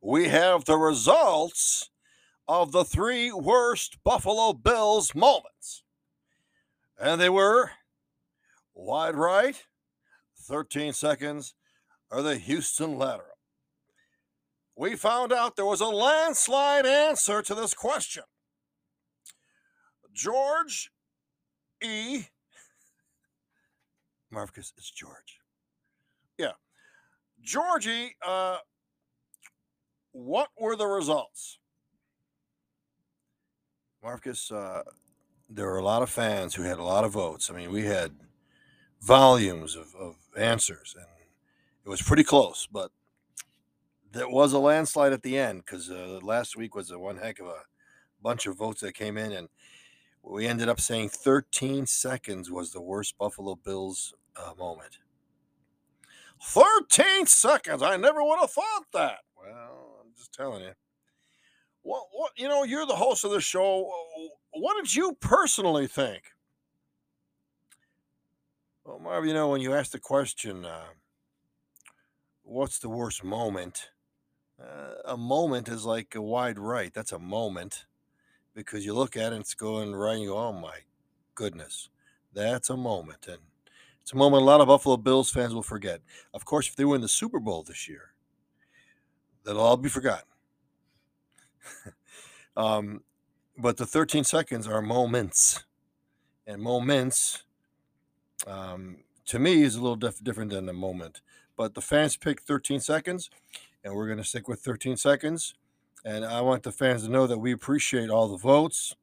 We 0.00 0.26
have 0.26 0.64
the 0.64 0.76
results 0.76 1.90
of 2.46 2.72
the 2.72 2.84
three 2.84 3.32
worst 3.32 3.98
Buffalo 4.04 4.52
Bills 4.52 5.14
moments. 5.14 5.82
And 6.98 7.20
they 7.20 7.30
were 7.30 7.70
wide 8.74 9.16
right, 9.16 9.62
13 10.38 10.92
seconds, 10.92 11.54
or 12.10 12.22
the 12.22 12.36
Houston 12.36 12.98
lateral. 12.98 13.38
We 14.76 14.96
found 14.96 15.32
out 15.32 15.56
there 15.56 15.64
was 15.64 15.80
a 15.80 15.86
landslide 15.86 16.86
answer 16.86 17.42
to 17.42 17.54
this 17.54 17.74
question. 17.74 18.24
George 20.12 20.90
E. 21.82 22.24
Marcus, 24.30 24.72
it's 24.76 24.90
George. 24.90 25.40
Yeah. 26.38 26.52
Georgie, 27.40 28.16
uh, 28.26 28.58
what 30.12 30.48
were 30.58 30.76
the 30.76 30.86
results? 30.86 31.58
Marcus, 34.04 34.52
uh, 34.52 34.82
there 35.48 35.64
were 35.64 35.78
a 35.78 35.82
lot 35.84 36.02
of 36.02 36.10
fans 36.10 36.54
who 36.54 36.62
had 36.62 36.78
a 36.78 36.82
lot 36.82 37.04
of 37.04 37.12
votes. 37.12 37.50
I 37.50 37.54
mean, 37.54 37.72
we 37.72 37.84
had 37.84 38.12
volumes 39.00 39.76
of, 39.76 39.94
of 39.98 40.16
answers, 40.36 40.94
and 40.94 41.06
It 41.86 41.88
was 41.88 42.02
pretty 42.02 42.22
close, 42.22 42.68
but 42.70 42.90
there 44.12 44.28
was 44.28 44.52
a 44.52 44.58
landslide 44.58 45.14
at 45.14 45.22
the 45.22 45.38
end 45.38 45.62
because 45.64 45.90
uh, 45.90 46.20
last 46.22 46.54
week 46.54 46.74
was 46.74 46.90
a 46.90 46.98
one 46.98 47.16
heck 47.16 47.40
of 47.40 47.46
a 47.46 47.62
bunch 48.22 48.44
of 48.44 48.58
votes 48.58 48.82
that 48.82 48.92
came 48.92 49.16
in, 49.16 49.32
and 49.32 49.48
we 50.22 50.46
ended 50.46 50.68
up 50.68 50.80
saying 50.80 51.08
13 51.08 51.86
seconds 51.86 52.50
was 52.50 52.72
the 52.72 52.82
worst 52.82 53.16
Buffalo 53.16 53.54
Bills 53.54 54.12
uh, 54.36 54.52
moment. 54.58 54.98
13 56.42 57.24
seconds. 57.24 57.82
I 57.82 57.96
never 57.96 58.22
would 58.22 58.38
have 58.38 58.50
thought 58.50 58.84
that. 58.92 59.20
Well, 59.34 60.00
I'm 60.02 60.12
just 60.14 60.34
telling 60.34 60.62
you. 60.62 60.72
What, 61.84 62.04
what, 62.12 62.32
you 62.36 62.48
know, 62.48 62.64
you're 62.64 62.86
the 62.86 62.96
host 62.96 63.24
of 63.24 63.30
the 63.30 63.42
show. 63.42 63.90
What 64.52 64.82
did 64.82 64.94
you 64.94 65.16
personally 65.20 65.86
think? 65.86 66.22
Well, 68.84 68.98
Marv, 68.98 69.26
you 69.26 69.34
know, 69.34 69.48
when 69.48 69.60
you 69.60 69.74
ask 69.74 69.92
the 69.92 69.98
question, 69.98 70.64
uh, 70.64 70.84
what's 72.42 72.78
the 72.78 72.88
worst 72.88 73.22
moment? 73.22 73.90
Uh, 74.60 74.94
a 75.04 75.16
moment 75.16 75.68
is 75.68 75.84
like 75.84 76.14
a 76.14 76.22
wide 76.22 76.58
right. 76.58 76.92
That's 76.92 77.12
a 77.12 77.18
moment 77.18 77.84
because 78.54 78.86
you 78.86 78.94
look 78.94 79.16
at 79.16 79.24
it 79.24 79.32
and 79.32 79.40
it's 79.42 79.54
going 79.54 79.94
right 79.94 80.18
you 80.18 80.28
go, 80.28 80.38
oh 80.38 80.52
my 80.52 80.78
goodness, 81.34 81.90
that's 82.32 82.70
a 82.70 82.76
moment. 82.78 83.26
And 83.28 83.38
it's 84.00 84.12
a 84.14 84.16
moment 84.16 84.42
a 84.42 84.46
lot 84.46 84.62
of 84.62 84.68
Buffalo 84.68 84.96
Bills 84.96 85.30
fans 85.30 85.54
will 85.54 85.62
forget. 85.62 86.00
Of 86.32 86.46
course, 86.46 86.66
if 86.66 86.76
they 86.76 86.84
win 86.86 87.02
the 87.02 87.08
Super 87.08 87.40
Bowl 87.40 87.62
this 87.62 87.88
year, 87.88 88.14
that'll 89.44 89.60
all 89.60 89.76
be 89.76 89.90
forgotten. 89.90 90.28
Um, 92.56 93.02
but 93.56 93.76
the 93.76 93.86
13 93.86 94.24
seconds 94.24 94.66
are 94.66 94.82
moments. 94.82 95.64
And 96.46 96.60
moments, 96.60 97.44
um, 98.46 98.98
to 99.26 99.38
me, 99.38 99.62
is 99.62 99.76
a 99.76 99.80
little 99.80 99.96
diff- 99.96 100.22
different 100.22 100.50
than 100.50 100.68
a 100.68 100.74
moment. 100.74 101.20
But 101.56 101.74
the 101.74 101.80
fans 101.80 102.16
picked 102.16 102.44
13 102.46 102.80
seconds, 102.80 103.30
and 103.82 103.94
we're 103.94 104.06
going 104.06 104.18
to 104.18 104.24
stick 104.24 104.48
with 104.48 104.60
13 104.60 104.96
seconds. 104.96 105.54
And 106.04 106.24
I 106.24 106.42
want 106.42 106.64
the 106.64 106.72
fans 106.72 107.04
to 107.04 107.10
know 107.10 107.26
that 107.26 107.38
we 107.38 107.52
appreciate 107.52 108.10
all 108.10 108.28
the 108.28 108.36
votes 108.36 108.94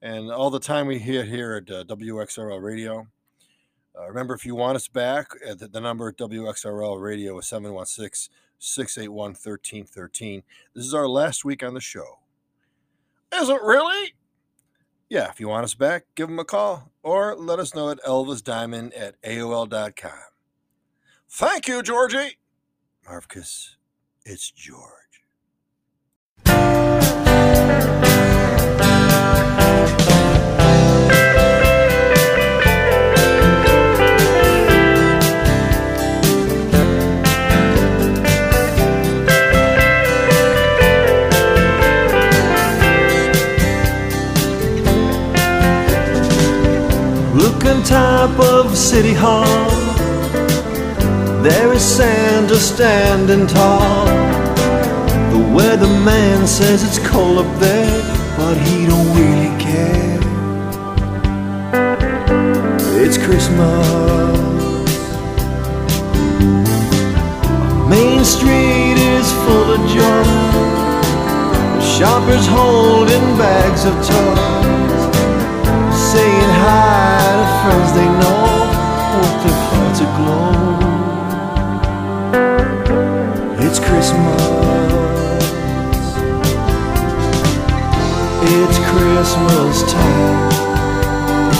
and 0.00 0.30
all 0.30 0.50
the 0.50 0.60
time 0.60 0.86
we 0.86 0.98
hit 0.98 1.26
here 1.26 1.54
at 1.54 1.70
uh, 1.70 1.84
WXRL 1.84 2.62
Radio. 2.62 3.08
Uh, 3.98 4.08
remember, 4.08 4.34
if 4.34 4.46
you 4.46 4.54
want 4.54 4.76
us 4.76 4.88
back, 4.88 5.32
uh, 5.48 5.54
the, 5.54 5.68
the 5.68 5.80
number 5.80 6.08
at 6.08 6.16
WXRL 6.16 7.00
Radio 7.00 7.38
is 7.38 7.46
716 7.46 8.32
681 8.62 9.30
1313. 9.30 10.42
This 10.74 10.84
is 10.86 10.94
our 10.94 11.08
last 11.08 11.44
week 11.44 11.62
on 11.62 11.74
the 11.74 11.80
show. 11.80 12.20
Is 13.34 13.48
it 13.48 13.60
really? 13.62 14.14
Yeah, 15.08 15.28
if 15.30 15.40
you 15.40 15.48
want 15.48 15.64
us 15.64 15.74
back, 15.74 16.04
give 16.14 16.28
them 16.28 16.38
a 16.38 16.44
call 16.44 16.90
or 17.02 17.34
let 17.34 17.58
us 17.58 17.74
know 17.74 17.90
at 17.90 18.02
elvisdiamond 18.02 18.92
at 18.98 19.20
AOL.com. 19.22 20.12
Thank 21.28 21.68
you, 21.68 21.82
Georgie. 21.82 22.38
Marvcus, 23.06 23.76
it's 24.24 24.50
George. 24.50 25.02
Top 47.92 48.40
of 48.40 48.74
City 48.74 49.12
Hall. 49.12 49.68
There 51.42 51.74
is 51.74 51.84
Santa 51.84 52.56
standing 52.56 53.46
tall. 53.46 54.06
The 55.34 55.42
weatherman 55.56 56.46
says 56.46 56.78
it's 56.88 56.98
cold 57.10 57.36
up 57.44 57.60
there, 57.60 58.00
but 58.38 58.56
he 58.66 58.86
don't 58.86 59.10
really 59.20 59.52
care. 59.60 60.20
It's 63.04 63.18
Christmas. 63.18 63.86
Main 67.94 68.24
Street 68.24 68.98
is 69.16 69.26
full 69.44 69.68
of 69.76 69.82
joy. 69.96 70.24
Shoppers 71.94 72.46
holding 72.46 73.26
bags 73.36 73.84
of 73.84 73.94
toys 74.08 74.91
saying 76.12 76.52
hi 76.60 77.24
to 77.40 77.46
friends 77.62 77.90
they 77.96 78.08
know 78.20 78.44
with 79.16 79.36
their 79.42 79.60
hearts 79.68 80.00
aglow. 80.06 80.52
It's 83.64 83.78
Christmas. 83.80 84.42
It's 88.56 88.78
Christmas 88.90 89.74
time 89.90 90.50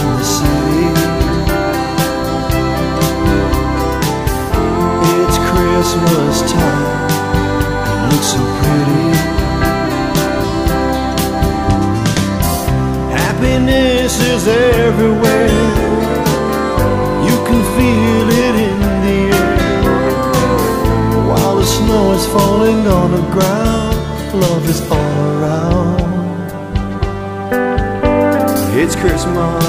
in 0.00 0.08
the 0.20 0.26
city. 0.36 0.86
It's 5.16 5.38
Christmas 5.48 6.36
time. 6.52 6.91
Happiness 13.52 14.18
is 14.18 14.48
everywhere. 14.48 15.48
You 17.28 17.36
can 17.46 17.60
feel 17.76 18.28
it 18.44 18.54
in 18.68 18.78
the 19.04 19.18
air. 19.36 19.58
While 21.28 21.56
the 21.56 21.66
snow 21.66 22.12
is 22.12 22.26
falling 22.28 22.86
on 22.86 23.10
the 23.10 23.20
ground, 23.30 23.96
love 24.32 24.66
is 24.70 24.80
all 24.90 25.18
around. 25.34 26.00
It's 28.74 28.96
Christmas. 28.96 29.64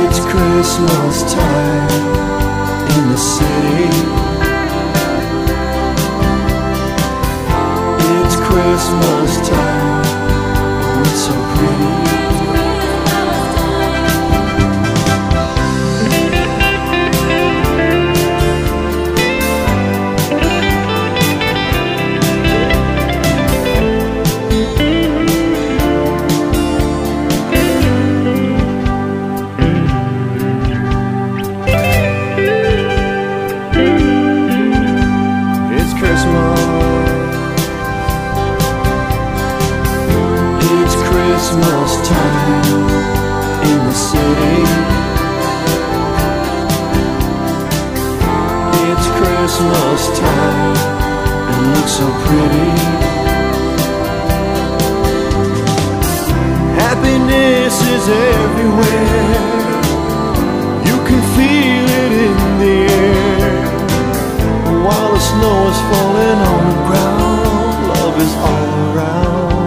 It's 0.00 0.20
Christmas 0.32 1.34
time 1.34 1.90
in 2.96 3.08
the 3.10 3.18
city. 3.18 4.27
Christmas 8.68 9.48
time. 9.48 11.00
It's 11.00 11.24
so 11.24 11.57
the 43.88 43.94
city. 43.94 44.58
It's 48.88 49.06
Christmas 49.18 50.00
time. 50.18 50.76
It 51.52 51.62
looks 51.74 51.92
so 52.00 52.06
pretty. 52.24 52.70
Happiness 56.84 57.76
is 57.94 58.04
everywhere. 58.36 59.48
You 60.88 60.96
can 61.08 61.22
feel 61.36 61.86
it 62.02 62.12
in 62.28 62.38
the 62.62 62.78
air. 62.92 63.56
While 64.84 65.10
the 65.14 65.22
snow 65.30 65.58
is 65.72 65.80
falling 65.90 66.40
on 66.52 66.62
the 66.72 66.78
ground, 66.88 67.88
love 67.92 68.16
is 68.26 68.34
all 68.48 68.68
around. 68.84 69.57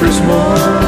Christmas. 0.00 0.79